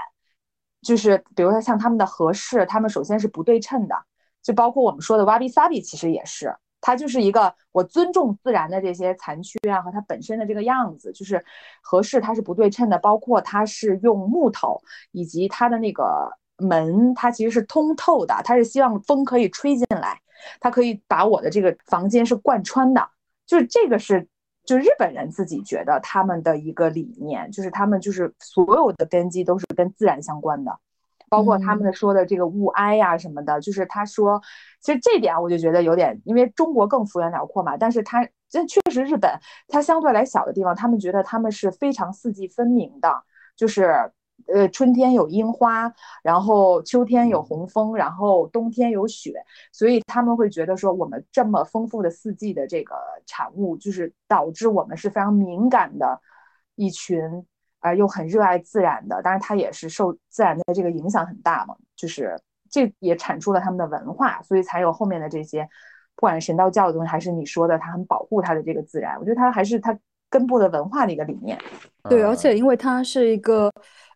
[0.80, 3.94] 就是比如说像他们的和氏，他们首先是不对称的，
[4.42, 11.44] 就包括我们说的瓦比萨比，其实也是，它就是一个我尊重自然的这些残缺啊和它本身的这个样子，就是
[11.82, 14.80] 和氏它是不对称的，包括它是用木头
[15.12, 20.18] 以及它的那个门，它其实是通透的，它是希望风可以吹进来，
[20.60, 23.06] 它可以把我的这个房间是贯穿的，
[23.44, 24.26] 就是这个是。
[24.68, 30.78] 就日本人自己觉得他们的一个理念，就是他们就是所有的根基都是跟自然相关的，
[31.30, 33.58] 包括他们的说的这个物哀呀什么的。
[33.62, 34.42] 就是他说，
[34.82, 37.78] 其实这点我就觉得有点，因为中国更幅员辽阔嘛。
[37.78, 43.22] 但是他这确实日本它相对来小的地方，他们觉得他们是非常四季分明的，
[43.56, 44.12] 就是
[44.47, 49.34] 呃，春天有樱花，然后秋天有红枫，然后冬天有雪，
[49.72, 52.95] 所以他们会觉得说，我们这么丰富的四季的这个
[53.26, 56.18] 产物，就是导致我们是非常敏感的
[56.76, 57.20] 一群，
[57.80, 59.20] 呃，又很热爱自然的。
[59.22, 65.68] 当然，它也是受自然的这个影响很大嘛，就是这也产出了他们的文化，所以才有后面的这些，
[66.14, 69.99] 不管是神道教的东西，还是你说的他很保护他的这个自然，我觉得他还是他
[70.30, 71.59] 根部的文化的一个理念。
[72.09, 73.70] 对，而且因为它是一个。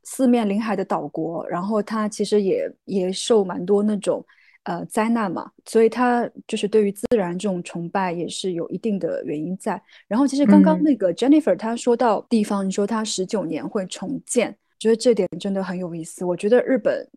[0.05, 4.24] 四面临海的岛国，然后它其实也也受蛮多那种
[4.64, 9.80] 呃灾难嘛，所以它就是对于自然这种崇拜也是有一定的原因在。
[10.09, 16.24] 然后其实刚刚那个 Jennifer 她说到地方，你说她十九年会重建，觉得这点真的很有意思。
[16.24, 17.09] 我觉得日本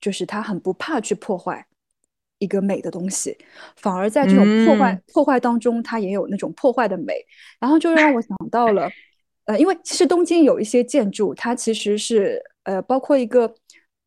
[0.00, 1.66] 就是他很不怕去破坏
[2.38, 3.36] 一个美的东西，
[3.76, 7.14] 反而在这种破坏破坏当中，它也有那种破坏的美，
[7.58, 8.88] 然后就让我想到了。
[9.48, 13.50] 呃，因为其实东京有一些建筑，它其实是呃，包括一个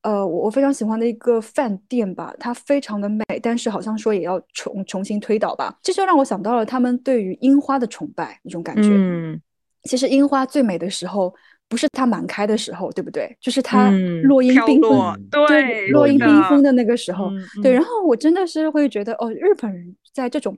[0.04, 8.90] 呃，我我非常喜欢的一个饭店吧，它非常的美，但是好像说也要重重新推倒吧，这就让我想到了他们对于樱花的崇拜那种感觉。
[8.92, 9.42] 嗯，
[9.86, 11.34] 其实樱花最美的时候
[11.68, 13.36] 不是它满开的时候，对不对？
[13.42, 13.90] 就是它
[14.24, 17.32] 落英缤纷，对，落英缤纷的那个时候。
[17.64, 20.56] 对，然后我真的是会觉得，哦，日本人在这种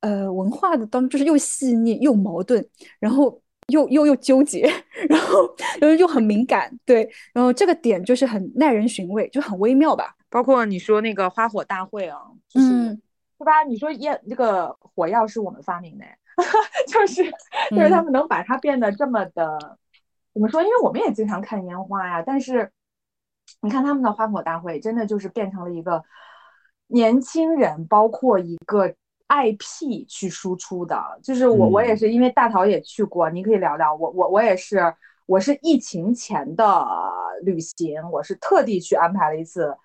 [0.00, 2.66] 呃文化的当中，就是又细腻又矛盾，
[2.98, 3.40] 然后。
[3.68, 4.70] 又又又纠结，
[5.08, 10.14] 然后又又很敏感，对，然后这个点就是很耐人寻味，就很微妙吧。
[10.30, 12.66] 包括你说那个花火大会啊，就是
[13.38, 13.62] 对吧？
[13.64, 16.04] 你说烟这个火药是我们发明的，
[16.88, 17.22] 就是
[17.70, 19.78] 就是他们能把它变得这么的
[20.32, 20.62] 怎么说？
[20.62, 22.70] 因为我们也经常看烟花呀，但是
[23.60, 26.02] 你看他们的花火大会，真的就是变成了一个
[26.86, 28.94] 年轻人，包括一个。
[29.28, 33.94] IP 去输出的，就是我，我也是，因为大桃也去过，你可以聊聊。
[33.94, 34.82] 我，我，我也是，
[35.26, 36.86] 我是疫情前的
[37.42, 39.76] 旅行，我是特地去安排了一次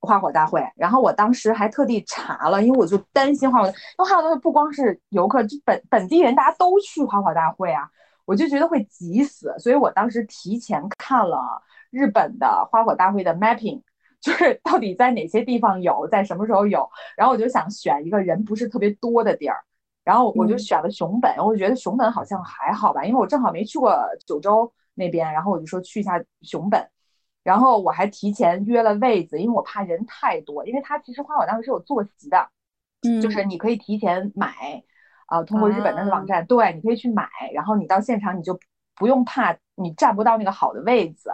[0.00, 7.88] 花火大会，然后我当时还特地查了，因为我就担心花火，因为花火大会不光是游客，就本本地人大家都去花火大会啊，
[8.26, 13.80] 我就觉得会急死，所以我当时提前看了日本的花火大会的 mapping。
[14.20, 19.56] 就是到底在哪些地方有，在什么时候有，然后我就想选一个人不是特别多的地儿，
[20.04, 26.86] 然后我就选了熊本，我觉得熊本好像还好吧，因为我正好没去过九州那边，然后我就说去一下熊本，
[27.42, 32.50] 然后我还提前约了位子，因为我怕人太多，因为它其实花火大会是有坐席的，
[33.08, 34.82] 嗯，就是你可以提前买，
[35.26, 38.58] 啊，通过日本的网站，对，你可以去买，然后你到现场你就
[38.96, 41.30] 不用怕你占不到那个好的位子。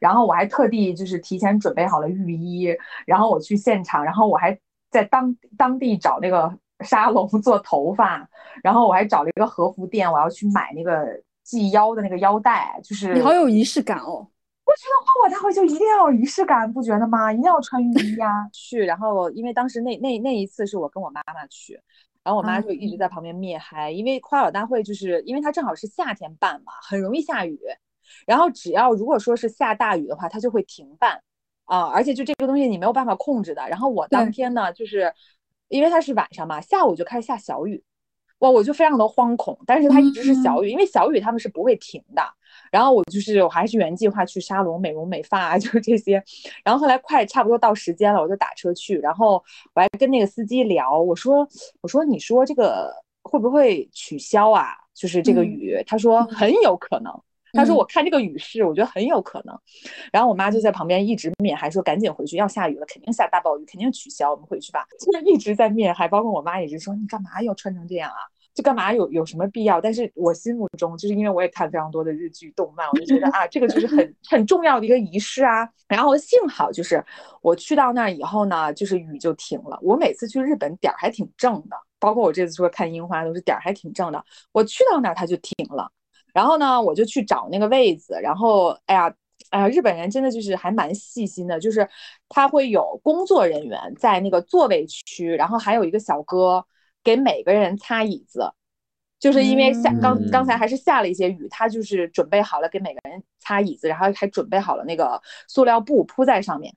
[0.00, 2.76] 然后我还特地就是提前准备好了浴衣，
[3.06, 4.58] 然后我去现场，然后我还
[4.90, 8.28] 在当当地找那个沙龙做头发，
[8.62, 11.06] 然后我还找了一个和服店，我要去买那个
[11.44, 14.26] 系腰的那个腰带，就是你好有仪式感哦。
[14.62, 17.32] 我觉得花火大会就一定要有仪式感，不觉得吗？
[17.32, 18.48] 一定要穿浴衣呀。
[18.54, 21.74] 去，然后因为当时那那那一次是我跟我妈妈去，
[22.22, 27.58] 然后我妈就一直在旁边灭嗨，因为花火大会就是因为它正好是夏天办嘛，很容易下雨。
[28.26, 31.20] 然后只要如果说是下大雨的话，它就会停办
[31.64, 33.66] 啊，而且就这个东西你没有办法控制的。
[33.68, 35.12] 然后我当天呢，就是
[35.68, 37.82] 因为它是晚上嘛，下午就开始下小雨，
[38.38, 39.58] 哇，我就非常的惶恐。
[39.66, 42.22] 但是它一直是小雨，因为小雨他们是不会停的。
[42.72, 46.22] 然后我就是我还是原计划去沙龙美容美发啊，就是这些。
[46.64, 48.98] 然后后来快差不多到时间了，我就打车去。
[48.98, 49.42] 然后
[49.74, 51.46] 我还跟那个司机聊，我说
[51.80, 52.92] 我说你说这个
[53.22, 54.74] 会不会取消啊？
[54.92, 57.12] 就是这个雨，他说很有可能。
[57.52, 59.58] 他说：“我看这个雨势，我觉得很有可能。”
[60.12, 68.16] 然后我妈就在旁边一直面，还说：“赶紧回去，要下雨了，肯定下大暴雨，肯定取消，我们回去吧。”就是一直在面，还包括我妈也是说：“你干嘛要穿成这样啊？
[68.52, 75.68] 就干嘛有有什么必要？”但是我心目中，就是因为我也看非常多的日剧动漫，我就觉得 啊，这个就是很很重要的一个仪式啊。
[75.88, 77.04] 然后幸好就是
[77.42, 79.78] 我去到那儿以后呢，就是雨就停了。
[79.82, 84.24] 我每次去日本点儿还挺正的，包括我这次说看樱花都是点儿还挺正的。
[84.52, 85.90] 我去到那儿它就停了。
[86.32, 89.14] 然后呢，我就去找那个位子，然后哎呀，
[89.50, 91.88] 哎呀，日本人真的就是还蛮细心的，就是
[92.28, 96.64] 他会有工作人员在那个座位区，然后还有一个小哥
[97.02, 98.52] 给每个人擦椅子，
[99.18, 106.74] 就是因为下刚刚才还是下了一些雨，他就是准备好了给每个人擦椅子，然后还准备好了那个塑料布铺在上面。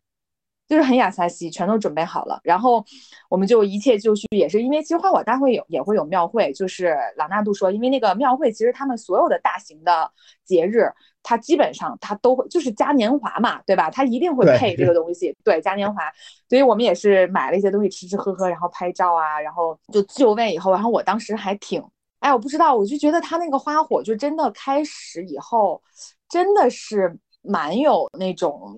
[0.74, 2.84] 就是很雅萨西，全都准备好了，然后
[3.30, 10.11] 我们就一切就绪，也是因为其实花火大会有也会有庙会，就是朗纳度说，因为那个庙会其实他们所有的大型的
[10.43, 13.91] 节日，它基本上它都会就是嘉年华嘛，对吧？
[13.91, 16.11] 它一定会配这个东西，对嘉年华，
[16.49, 21.84] 所以我们也是买了一些东西吃吃喝喝，然后拍照啊，然后就就位以后，然后我当时还挺，
[22.19, 25.80] 哎，我不知道，我就觉得他那个花火就真的开始以后，
[26.28, 27.15] 真的是。
[27.45, 28.74] 蛮有那种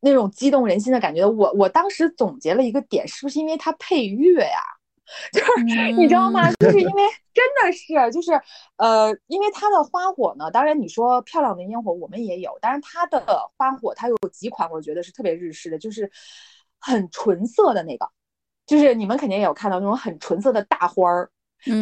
[0.00, 1.24] 那种激动人心的感觉。
[1.24, 4.58] 我我当时总结了一个点，是不是因为它配乐呀？
[5.32, 6.52] 就是你知道吗？
[6.52, 7.02] 就是因为
[7.34, 8.30] 真的是就是
[8.76, 13.20] 呃，因为它的花火呢，当然你说漂亮的烟火我们也有，但是它的
[13.56, 16.08] 花火它有几款，我觉得是特别日式的，就是
[16.78, 18.08] 很纯色的那个，
[18.66, 21.28] 就是你们肯定也有看到那种很纯色的大花儿，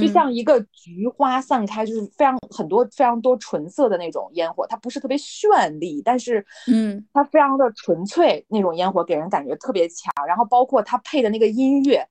[0.01, 12.05] 就像一个菊花散开，就是非常很多非常多纯色的那种烟火，它不是特别绚丽，但是嗯，它非常的纯粹，那种烟火给人感觉特别强，然后包括它配的那个音乐。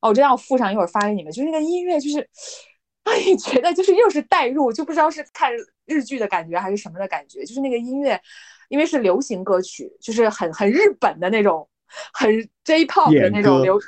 [0.00, 1.32] 哦，我真要附上，一会儿发给你们。
[1.32, 2.18] 就是那个音乐，就是，
[3.04, 5.52] 哎，觉得就是又是代入，就不知道是看
[5.86, 7.44] 日剧的感觉还是什么的感觉。
[7.44, 8.20] 就是那个音乐，
[8.68, 11.68] 因为是流行歌曲，就是很很日本的那种，
[12.12, 12.28] 很
[12.64, 13.78] J-pop 的那种流。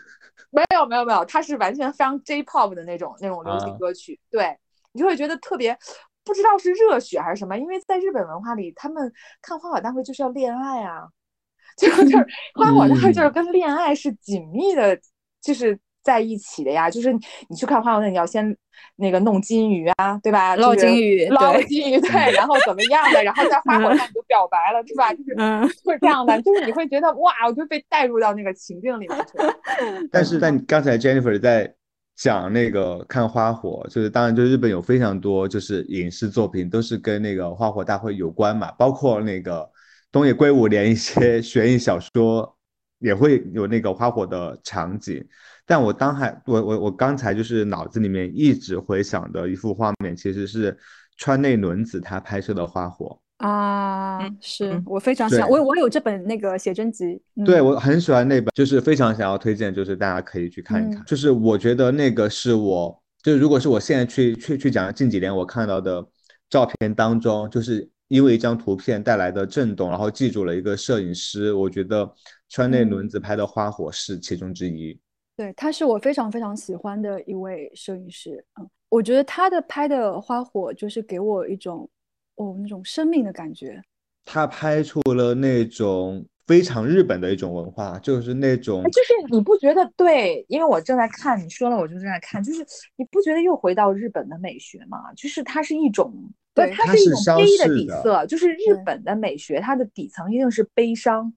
[0.55, 4.19] 没有没有没有，它是完全非常 J-pop 的那种那种流行歌曲。
[4.31, 4.57] 对
[4.93, 5.77] 你就会觉得特别，
[6.25, 7.59] 不知道是热血还是什么。
[7.59, 11.09] 因为在日本文化里，他们看花火大会就是要恋爱啊，
[11.77, 14.99] 就就是花火大会就是跟恋爱是紧密的，
[15.41, 15.79] 就是。
[16.05, 18.57] 在一起的呀，就是你去看花火，你要先
[18.97, 20.55] 那个弄金鱼啊，对吧？
[20.55, 23.25] 捞金鱼，捞金鱼，对，然后怎么样的？
[23.25, 25.13] 然后在花火上你就表白了，对吧？
[25.15, 25.35] 就是
[25.83, 29.55] 会这样的，就是你会觉得哇，我就被带入到那个情境里面去了。
[30.13, 31.75] 但是在刚才 Jennifer 在
[32.17, 39.69] 讲那个看花火，就是当然，就日本有非常多就是影视作品都是跟那个花火大会有关嘛，包括那个
[40.13, 42.57] 东野圭吾连一些 悬疑小说
[42.99, 45.27] 也会有那个花火的场景。
[45.67, 50.77] 但我当还我我我刚才就是脑子里面一直回想的一幅画面，其实是
[51.17, 53.19] 川内伦子他拍摄的花火。
[53.39, 66.07] 啊，是我非常喜欢，我我有这本那个写真集，对我很喜欢那本，就是非常想要推荐，就是大家可以去看一看，就是我觉得那个是我，就是如果是我现在去去去讲近几年我看到的
[66.49, 72.09] 照片当中，就是因为一张图片带来的震动，然后记住了一个摄影师，我觉得
[72.49, 74.99] 川内伦子拍的花火是其中之一。
[75.37, 81.89] 对，他是我非常非常喜欢的一位摄影师，嗯，我觉得他的拍的花火就是给我一种
[82.37, 83.83] 哦那种生命的感觉。
[84.25, 90.45] 他拍出了那种非常日本的一种文化，就是那种，就是你不觉得对？
[90.49, 92.65] 因为我正在看你说了，我就正在看，就是
[92.97, 95.13] 你不觉得又回到日本的美学吗？
[95.15, 96.15] 就是它是一种，
[96.55, 101.35] 对，它是一种悲的底色，就是日本的美学，它的底层一定是悲伤。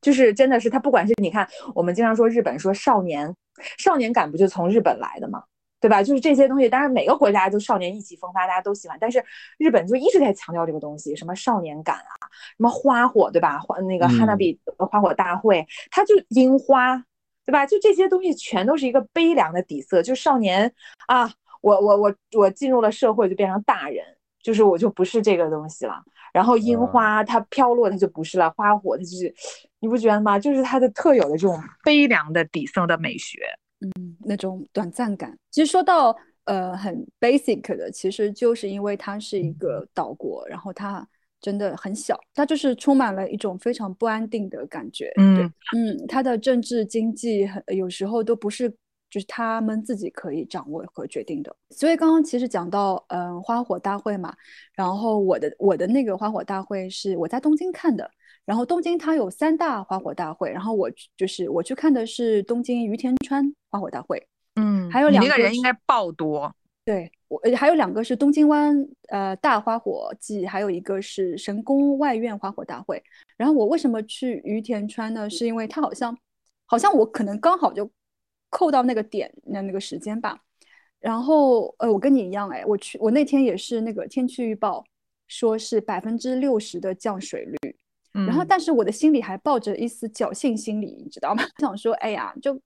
[0.00, 3.34] 就是真的是他，不管是你看，我们经常说日本说少年，
[3.78, 5.42] 少年感不就从日本来的吗？
[5.80, 6.02] 对吧？
[6.02, 8.98] 就是这些东西，当然每个国家都少年意气风发，大家都喜欢。
[9.00, 9.24] 但是
[9.58, 12.26] 日本就一直在强调这个东西，什么少年感啊，
[12.56, 13.60] 什么花火，对吧？
[13.60, 17.00] 花那个哈娜比花火大会，它就樱花，
[17.46, 17.64] 对吧？
[17.64, 20.74] 就这些东西全都是一个悲凉的底色，就少年
[21.06, 24.04] 啊，我我我我进入了社会就变成大人，
[24.42, 25.94] 就是我就不是这个东西了。
[26.32, 29.34] 然后樱花它飘落，它就不是了，花火它就是。
[29.80, 30.36] 你不觉得吗？
[30.36, 33.38] 就是它的特有的这种悲凉的底色的美学，
[33.78, 35.38] 嗯，那种短暂感。
[35.52, 36.12] 其实说到
[36.46, 41.06] 呃很 basic 的，其实就是因为它是一个岛国，然后它
[41.40, 45.12] 真的很小，它就是充满了一种非常不安定的感觉。
[45.16, 45.44] 嗯
[45.76, 48.68] 嗯，它的政治经济很有时候都不是
[49.10, 51.54] 就是他们自己可以掌握和决定的。
[51.70, 54.34] 所以刚刚其实讲到嗯花火大会嘛，
[54.74, 58.10] 然后我的我的那个花火大会是我在东京看的。
[58.44, 66.50] 然后东京它有三大花火大会，然后我就是我去看的是东京于田川花火大会，嗯，还有两个人应该爆多，
[66.82, 68.74] 对我还有两个是东京湾
[69.08, 73.02] 呃大花火季，还有一个是神宫外苑花火大会。
[73.36, 75.28] 然后我为什么去于田川呢？
[75.28, 76.16] 是因为它好像
[76.64, 77.90] 好像我可能刚好就
[78.50, 80.38] 扣到那个点那那个时间吧。
[81.00, 84.84] 然后呃我跟你一样哎，我去我那天也是那个天气预报
[85.26, 87.76] 说是百分之六十的降水率。
[88.26, 91.44] 然后，但是我的心里还抱着一丝侥幸心理，你知道吗？
[91.60, 92.60] 想说，哎呀，就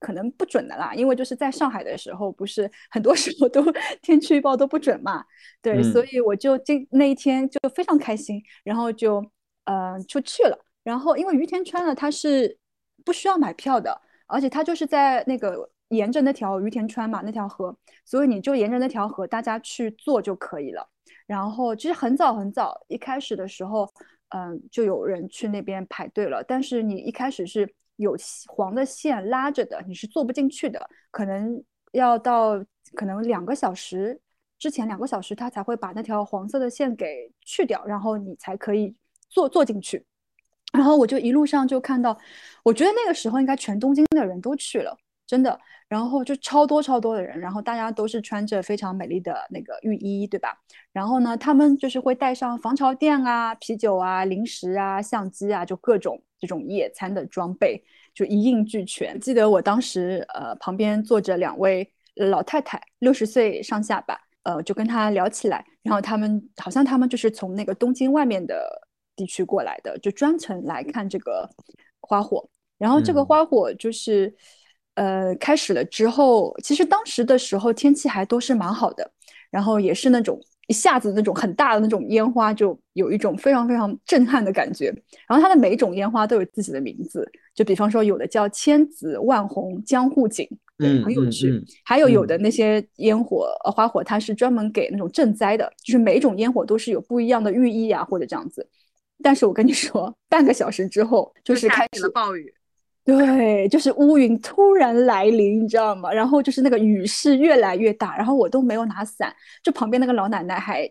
[0.00, 3.64] 可能不准的啦，因为就是在上海的时候，不是很多时候都
[4.02, 5.24] 天气预报都不准嘛。
[5.62, 9.24] 对，所以我就这那一天就非常开心，然后就
[9.64, 10.58] 呃出去了。
[10.82, 12.58] 然后因为于田川呢，它是
[13.02, 20.88] 不需要买票的，而且它就是在那个沿着那条于田川嘛那条河，所以你就沿着那条河大家去坐就可以了。
[21.26, 23.90] 然后其实很早很早一开始的时候。
[24.30, 27.66] 嗯，就有人去那边排队了，但是你一开始是
[27.96, 28.14] 有
[28.46, 32.62] 黄的线拉着的，你是坐不进去的，可能要到
[32.94, 34.20] 可能两个小时
[34.58, 38.94] 之前，两个小时他才会把那条黄色的线给去掉，然后你才可以
[39.30, 40.04] 坐坐进去。
[40.72, 42.16] 然后我就一路上就看到，
[42.62, 44.96] 我觉得那个时候应该全东京的人都去了，
[45.26, 45.58] 真的。
[45.88, 50.52] 然后就超多超多的人，然后大家都是穿着非常美丽的那个浴衣，对吧？
[50.92, 57.82] 然后呢，他们就是会带上防潮垫啊、啤酒啊、零食啊、相机啊，就各种这种野餐的装备，
[58.14, 59.18] 就一应俱全。
[59.18, 68.87] 记得我当时呃旁边坐着两位老太太，六十岁上下吧，呃，就跟他聊起来，然后他们好像他们就是从那个东京外面的
[69.18, 71.46] 地区过来的，就专程来看这个
[72.00, 72.48] 花火。
[72.78, 74.34] 然后这个花火就是。
[74.98, 79.08] 呃，开始了之后，其实当时的时候天气还都是蛮好的，
[79.48, 84.92] 然后也是那种一下子那种很大的那种烟花，就有一种非常非常震撼的感觉。
[85.28, 90.44] 然后它的每一种烟花都有自己的名字，就比方说有的叫千紫万红江户锦，
[90.80, 91.64] 嗯，很有趣。
[91.84, 98.68] 还有有的那些烟火呃花火，它是专门给那种赈灾的，就是每一种烟火都是有不一样的寓意啊，或者这样子。
[99.22, 102.54] 但是我跟你说，半个小时之后就是开始了暴雨。
[103.04, 106.12] 对，就是乌云突然来临，你知道吗？
[106.12, 110.86] 然后就是那个雨势越来越大，然后我都没有拿伞，就旁边那个老奶奶还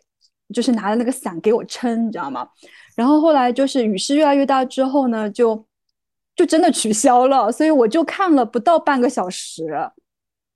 [0.53, 2.47] 就是拿着那个伞给我撑，你知道吗？
[2.95, 5.63] 然后后来就是雨势越来越大之后呢，就
[6.35, 9.63] 就真的取消了，所以我就看了不到半个小时。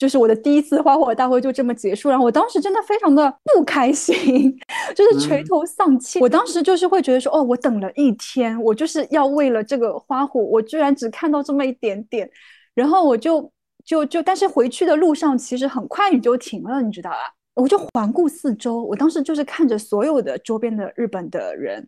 [0.01, 4.51] 就是我的第一次花火大会就这么结束，然后我当时真的非常的不开心，
[4.95, 6.19] 就是垂头丧气。
[6.19, 12.27] 我当时就是会觉得说，哦，我等了一天，我就是要为了这个花火，我居然只看到这么一点点，
[12.73, 13.51] 然后我就
[13.85, 17.17] 就就，但是回去的路上其实很快雨就停了，你知道吧？
[17.53, 21.87] 我就环顾四周，我当时就是看着所有的周边的日本的人，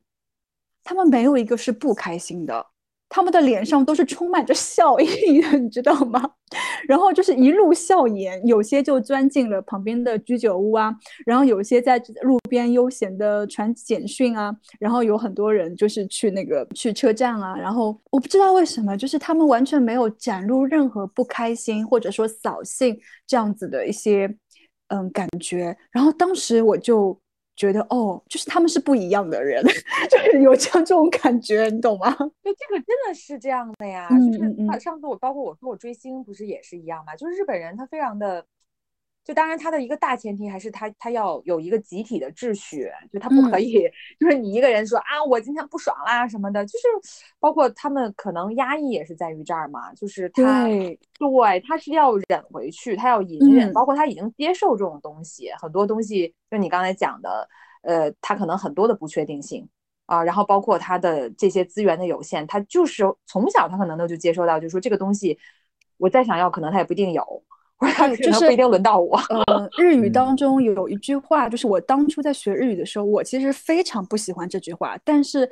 [0.84, 2.68] 他们没有一个是不开心的。
[3.16, 6.20] 他们的脸上都是充满着笑意的， 你知道吗？
[6.88, 10.92] 然后就是一路笑颜，有些就钻进了旁边的居酒屋啊，
[11.24, 24.28] 然后有些在路边悠闲的传简讯啊，然后有很多人就是去那个去车站啊，然后我不知道为什么，就是他们完全没有展露任何不开心或者说扫兴这样子的一些
[24.88, 27.16] 嗯感觉，然后当时我就。
[27.56, 29.64] 觉得哦，就是他们是不一样的人，
[30.10, 32.12] 就是有这样这种感觉，你懂吗？
[32.42, 34.10] 对，这个真的是这样的呀。
[34.10, 37.16] 就是上次我包括我说我追星不是也是一样嘛？
[37.16, 38.46] 就是日本人他非常的，
[39.24, 46.88] 就当然他的一个大前提还是他他要有一个集体的秩序，就他不可以就是你一个人说啊我今天不爽啦什么的，就是
[47.40, 51.00] 包括他们可能压抑也是在于这儿嘛，就是他对
[51.68, 56.34] 他是要忍回去，他要隐忍，包括他已经接受这种东西，很多东西。
[56.52, 57.48] 就你刚才讲的，
[57.82, 59.68] 呃，他可能很多的不确定性
[60.06, 65.40] 啊，然后包括他的这些资源的有限，他就是从小他可能都就接受到，就是说这个东西
[65.98, 67.44] 我再想要，可能他也不一定有，
[67.78, 69.18] 或者他可能不一定轮到我。
[69.30, 75.50] 呃，日语当中有一句话，就是我当初在学日语的时候，我其实非常不喜欢这句话，但是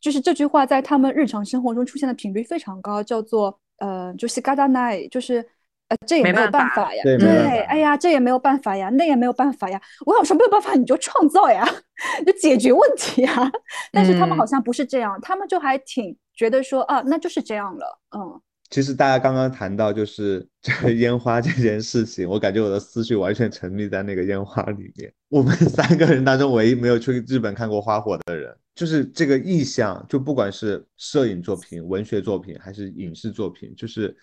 [0.00, 5.46] 就是这句话在他们日常生活中出现的频率非常高，叫做呃，就是嘎达奈，就是。
[5.88, 9.78] 呃，这也没有办法呀，对，哎呀，这也没有办法呀，那也没有办法呀。
[10.06, 11.62] 我想说，没有办法，你就创造呀，
[12.24, 13.52] 就解决问题呀。
[13.92, 17.98] 但是他们好像不是这样，他们就还挺觉得说啊，那就是这样了。
[18.16, 18.40] 嗯，
[18.74, 25.14] 其实大家刚刚谈到就是这个烟花这件事情，我感觉我的思绪完全沉溺在那个烟花里面。
[25.28, 34.16] 我们 三个人当中唯一没有去日本看过花火的人，就是这个意象，就不管是摄影作品、文学作品还是影视作品，就是。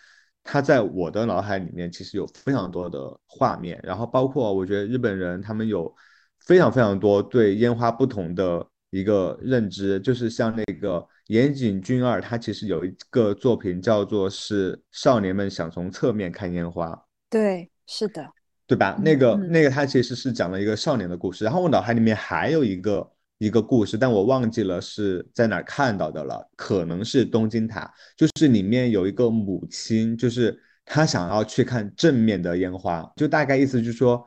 [0.43, 5.95] 它在我的脑海里面其实有非常多的画面，然后包括我觉得日本人他们有
[6.39, 18.30] 非常非常多对烟花不同的一个认知，就是像那个岩井俊二，他其实有一个作品叫做是少年们想从侧面看烟花，对，是的，
[18.68, 19.00] 对吧？
[19.02, 23.10] 那个那个他其实是讲了一个少年的故事，然后我脑海里面还有一个。
[23.38, 30.56] 一个故事，但我忘记了是在哪看到的了，可能是东京塔，就是里面有一个母亲，就是
[30.86, 34.24] 她想要去看正面的烟花，就大概意思就是说，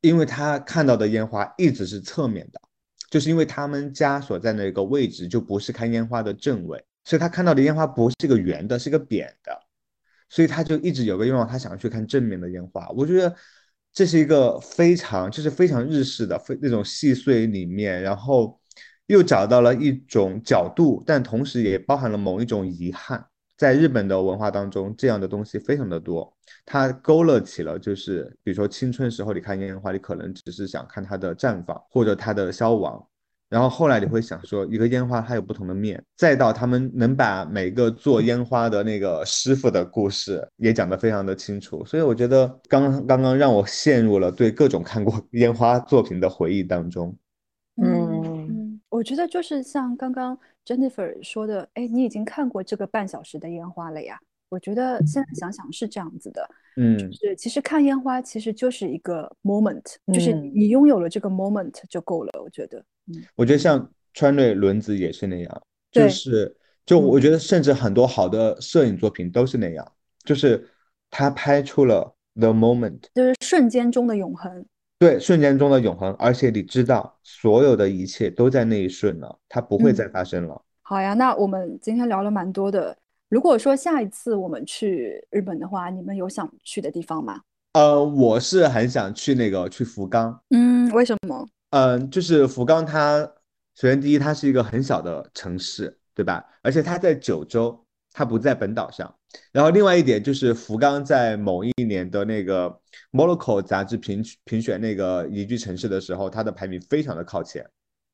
[0.00, 2.60] 因为她看到的烟花一直是侧面的，
[3.12, 9.56] 就是因为他们家所在那个位置就不是看烟花的正位，所以他看到的烟花不是个圆的，是个扁的，
[10.30, 12.88] 所以他就一直有个愿望，他想要去看正面的烟花。
[12.96, 13.36] 我觉得。
[13.94, 18.58] 这是一个非常，就是非常日式的，非那种细碎里面，然后
[19.04, 23.22] 又找到了一种角度，但同时也包含了某一种遗憾。
[23.62, 26.36] 在日本的文化当中，这样的东西非常的多，
[26.66, 33.00] 它勾勒起了，就是比如说青春时候你看烟花，你可能只是想看它的绽放或者它的消亡。
[33.48, 47.16] 然后后来你会想说，一个烟花它有不同的面，再到他们能把每个做烟花的那个师傅的故事也讲得非常的清楚，所以我觉得刚刚刚让我陷入了对各种看过 烟花作品的回忆当中。
[47.80, 54.18] 嗯，我觉得就是像刚刚 Jennifer 说的，哎，你已经看过这个半小时的烟花了呀？
[54.48, 56.46] 我觉得现在想想是这样子的，
[56.76, 59.82] 嗯，就是其实看烟花其实就是一个 moment，
[60.12, 62.42] 就是你拥有了这个 moment 就够了。
[62.42, 66.54] 我觉得，嗯，我觉得像川内轮子也是那样，就是
[66.84, 69.92] 就我觉得甚至很多好的摄影作品都是那样，
[70.22, 70.68] 就是
[71.10, 74.66] 他拍出了 the moment，就是瞬间中的永恒。
[75.02, 80.62] 对，瞬间中的永恒，而且你知道所有的一切都在那一瞬了，它不会再发生了。
[80.82, 82.96] 好呀，那我们今天聊了蛮多的。
[83.28, 87.40] 如果说下一次我们去日本的话，你们有想去的地方吗？
[87.72, 90.40] 呃，我是很想去那个去福冈。
[90.50, 91.48] 嗯，为什么？
[91.70, 93.28] 嗯，就是福冈，它
[93.74, 96.44] 首先第一，它是一个很小的城市，对吧？
[96.62, 99.12] 而且它在九州，它不在本岛上。
[99.50, 102.78] 然后另外一点就是福冈在某一年的那个
[103.12, 107.64] monoco 杂志评评选那个宜居城市的时候，它的排名非常的靠前。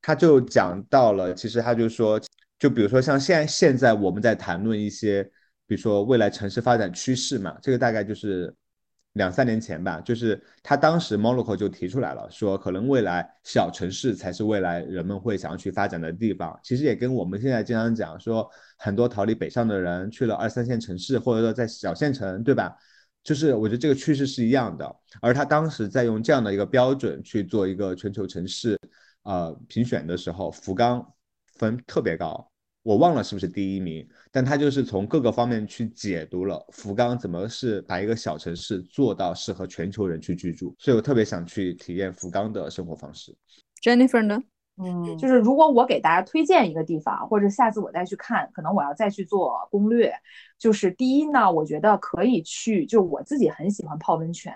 [0.02, 2.20] 他就讲到了，其实他就说。
[2.58, 5.22] 就比如说像现现在我们在谈论一些，
[5.64, 8.52] 比如说未来城市发展趋势嘛，这个大概就是
[9.12, 16.58] 两三年前吧，就是他当时 monoco 就提出来了，说可能未来小城市才是未来人们会想要去发展的地方。
[16.64, 22.74] 其实也跟我们现在经常讲说，很多逃离北上的人去了二三线城市，或者说在小县城，对吧？
[23.28, 24.96] 就是我觉得这个趋势是一样的。
[25.20, 28.78] 而他当时在用这样的一个标准去做一个全球城市
[29.24, 31.06] 呃评选的时候，福冈。
[31.58, 32.48] 分特别高，
[32.84, 43.34] 我忘了是不是第一名，但他就是从各个方面去解读了福冈怎么是把一个小城市做到适合全球人去居住，所以我特别想去体验福冈的生活方式。
[43.82, 44.40] Jennifer 呢？
[44.80, 50.12] 嗯，就是如果我给大家推荐一个地方，或者下次我再去看，可能我要再去做攻略。
[50.58, 54.54] 就是第一呢，我觉得可以去，就我自己很喜欢泡温泉。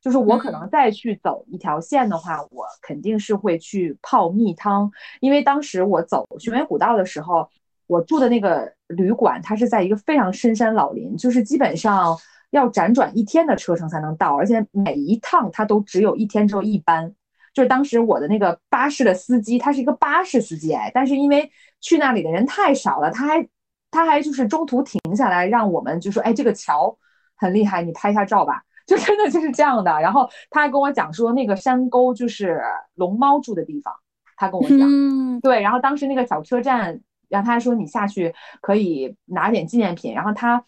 [0.00, 4.88] 就是我可能再去走一条线的话，我肯定是会去泡蜜汤，
[5.20, 7.48] 因为当时我走玄源古道的时候，
[7.88, 12.16] 我住的那个旅馆，它是在一个非常深山老林，就是基本上
[12.50, 17.12] 要辗转一天的车程才能到，而且每一趟它都只有一天只有一班。
[17.56, 21.50] 就是当时我的那个巴士的司机，他是一个巴士司机哎，但是因为
[21.80, 23.48] 去那里的人太少了，他还
[23.90, 26.94] 他还就是中途停下来让我们就说，哎，这个桥
[27.34, 28.62] 很厉害，你拍一下照吧。
[28.86, 32.60] 就真的就是这样的，然后他还跟我讲说，那个山沟就是
[32.94, 33.94] 龙猫住的地方。
[34.36, 37.00] 他跟我讲，嗯对，然后当时那个小车站，
[37.30, 40.12] 然后他还说你下去可以拿点纪念品。
[40.12, 40.62] 然后他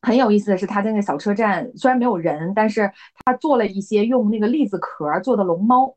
[0.00, 2.90] 很有意思的是，他在那个小车站虽然没有人，但是
[3.26, 5.94] 他做了一些用那个栗子壳做的龙猫。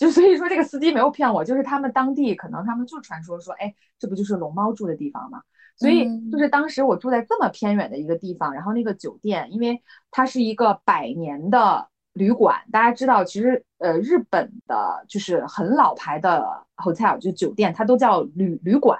[0.00, 5.42] 就所以说这个司机没有骗我，就是他们当地可能他们就传说说，哎，这不就是龙猫住的地方吗？
[5.76, 18.98] 所以就是当时我住在这么偏远的一个地方，然后那个酒店，因为它是一个百年的旅馆，大家知道，其实呃日本的就是很老牌的 hotel 就酒店，它都叫旅旅馆，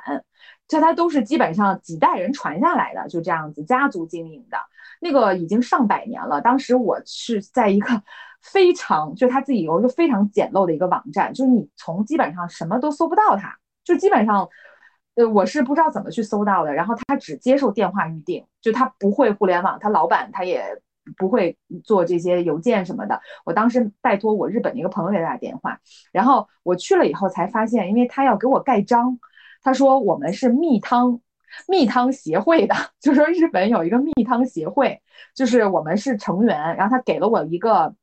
[0.68, 4.58] 这它都是基本上几代人传下来的，就这样子家族经营的，
[5.00, 6.40] 那个已经上百年了。
[6.40, 8.02] 当时我是在一个
[8.40, 14.48] 非常就他自己有一个非常简陋的一个网站，就是你从基本上什么都搜不到它，就基本上。
[15.16, 20.64] 呃，我是不知道怎么去搜到的，然后他只接受电话预定，就他不会互联网，他老板他也
[21.18, 23.20] 不会做这些邮件什么的。
[23.44, 25.80] 我当时拜托我日本的一个朋友给他打电话，
[26.12, 29.18] 然后我去了以后才发现，因为他要给我盖章，
[29.62, 31.20] 他说我们是蜜汤
[31.68, 35.00] 蜜汤协会的， 就说日本有一个蜜汤协会，
[35.34, 37.94] 就是我们是成员，然后他给了我一个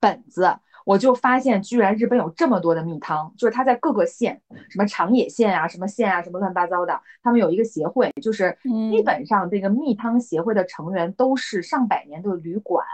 [0.00, 0.58] 本子。
[0.86, 4.40] 我就发现，居然日本有这么多的蜜汤，就是它在各个县，
[4.70, 8.56] 什么长野县啊，什么县啊，什么乱七八糟的，他们有一个协会，就是
[8.90, 12.84] 基本上这个蜜汤协会的成员都是上百年的旅馆，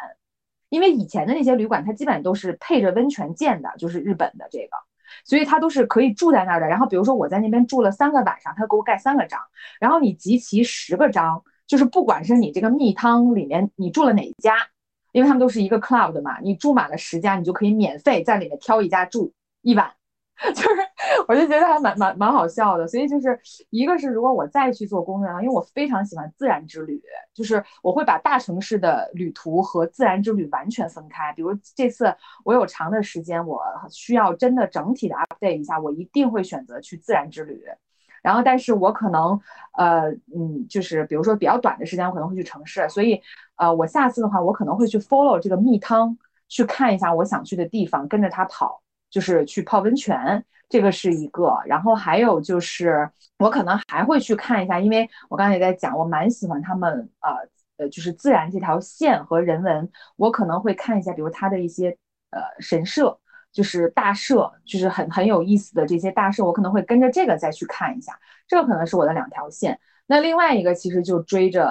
[0.69, 4.77] 因为以前的那些旅馆，它基本都是配着温泉建的，就是日本的这个，
[5.25, 6.67] 所以他都是可以住在那儿的。
[6.67, 9.41] 然后比如说我在那边住了三个晚上，他给我盖三个章，
[9.81, 14.57] 然后你集齐十个章，就是不管是你这个蜜汤里面你住了哪一家。
[15.13, 19.33] 因为他们都是一个 club 的嘛，你住满了十家，你就可以免费在里面挑一家住
[19.63, 19.91] 一晚，
[20.55, 20.69] 就是
[21.29, 22.87] 我就觉得还蛮蛮蛮好笑的。
[22.87, 23.39] 所以就是
[23.71, 27.01] 一个是如果我再去做攻略因为我非常喜欢自然之旅，
[27.35, 31.33] 就是我会把大城市的旅途和自然之旅完全分开。
[31.33, 32.15] 比如这次
[32.45, 37.63] 我有长的时间，我需要真的整体的 update 一下，我一定会选择去自然之旅。
[38.23, 39.41] 然后，但是我可能，
[39.79, 43.23] 呃，嗯，就是比如说比较短的时间，我可能会去城市，所以，
[43.55, 46.19] 呃，我下次的话，我可能会去 follow 这个蜜汤，
[46.49, 51.57] 去看一下我想去的地方，跟着他跑，就是去泡温泉，这个是一个。
[51.67, 53.09] 然后还有就是，
[53.39, 61.97] 我可能还会去看一下，因为我刚才也在讲，我蛮喜欢他们，呃，呃，就是自然这条线和人文，我可能会看一下，比如他的一些，
[62.31, 63.19] 呃，神社。
[63.53, 68.13] 就是大社，就是很很有意思的这些大社，我可能会跟着这个再去看一下，
[68.47, 69.81] 这个可能是我的两条线。
[70.07, 71.65] 那另外一个其实就追着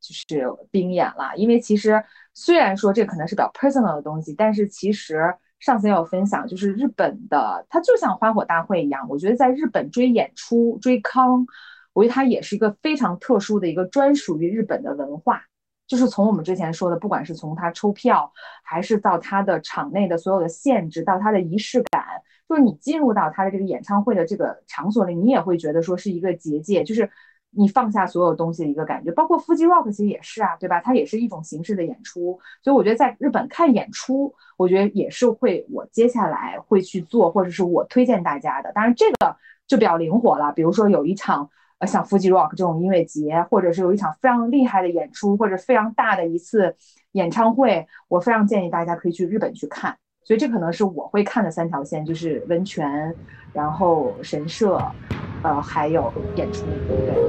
[0.00, 2.00] 就是冰演了，因为其实
[2.34, 11.46] 虽然说这可能是比较 personal 的东西，但是其实上次也有分享，就是日本的它就像花火大会一样，我觉得在日本追演出追康，
[11.94, 15.42] 我觉得它也是一个非常特殊的一个专属于日本的文化。
[15.86, 18.30] 就是从我们之前说的，不管是从他抽票，
[18.62, 22.02] 还是到他的场内的所有的限制，到他的仪式感，
[22.48, 27.10] 就是你进入到他的这个演唱会的这个场所里，你也会觉得说是一个结界，就是
[27.56, 29.10] 你放下所有东西的一个感觉。
[29.12, 30.80] 包括 Fuji Rock 其实也是啊，对吧？
[30.80, 38.72] 它也是一种形式的演出，所以我觉得在日本看演出，我觉得也是会我接下来会去做，或者是我推荐大家的。
[38.72, 39.36] 当然这个
[39.66, 41.50] 就比较灵活了，比如说有一场。
[41.78, 46.76] 呃，像 Fuji Rock 这种音乐节，或者是有一场非常厉害的演出，或者非常大的一次
[47.10, 49.98] 演唱会，我非常建议大家可以去日本去看。
[50.24, 53.16] 所以这可能是我会看的三条线，就是温泉，
[53.52, 54.96] 然后神社，
[55.42, 56.82] 呃，还有演出。
[57.04, 57.26] 对。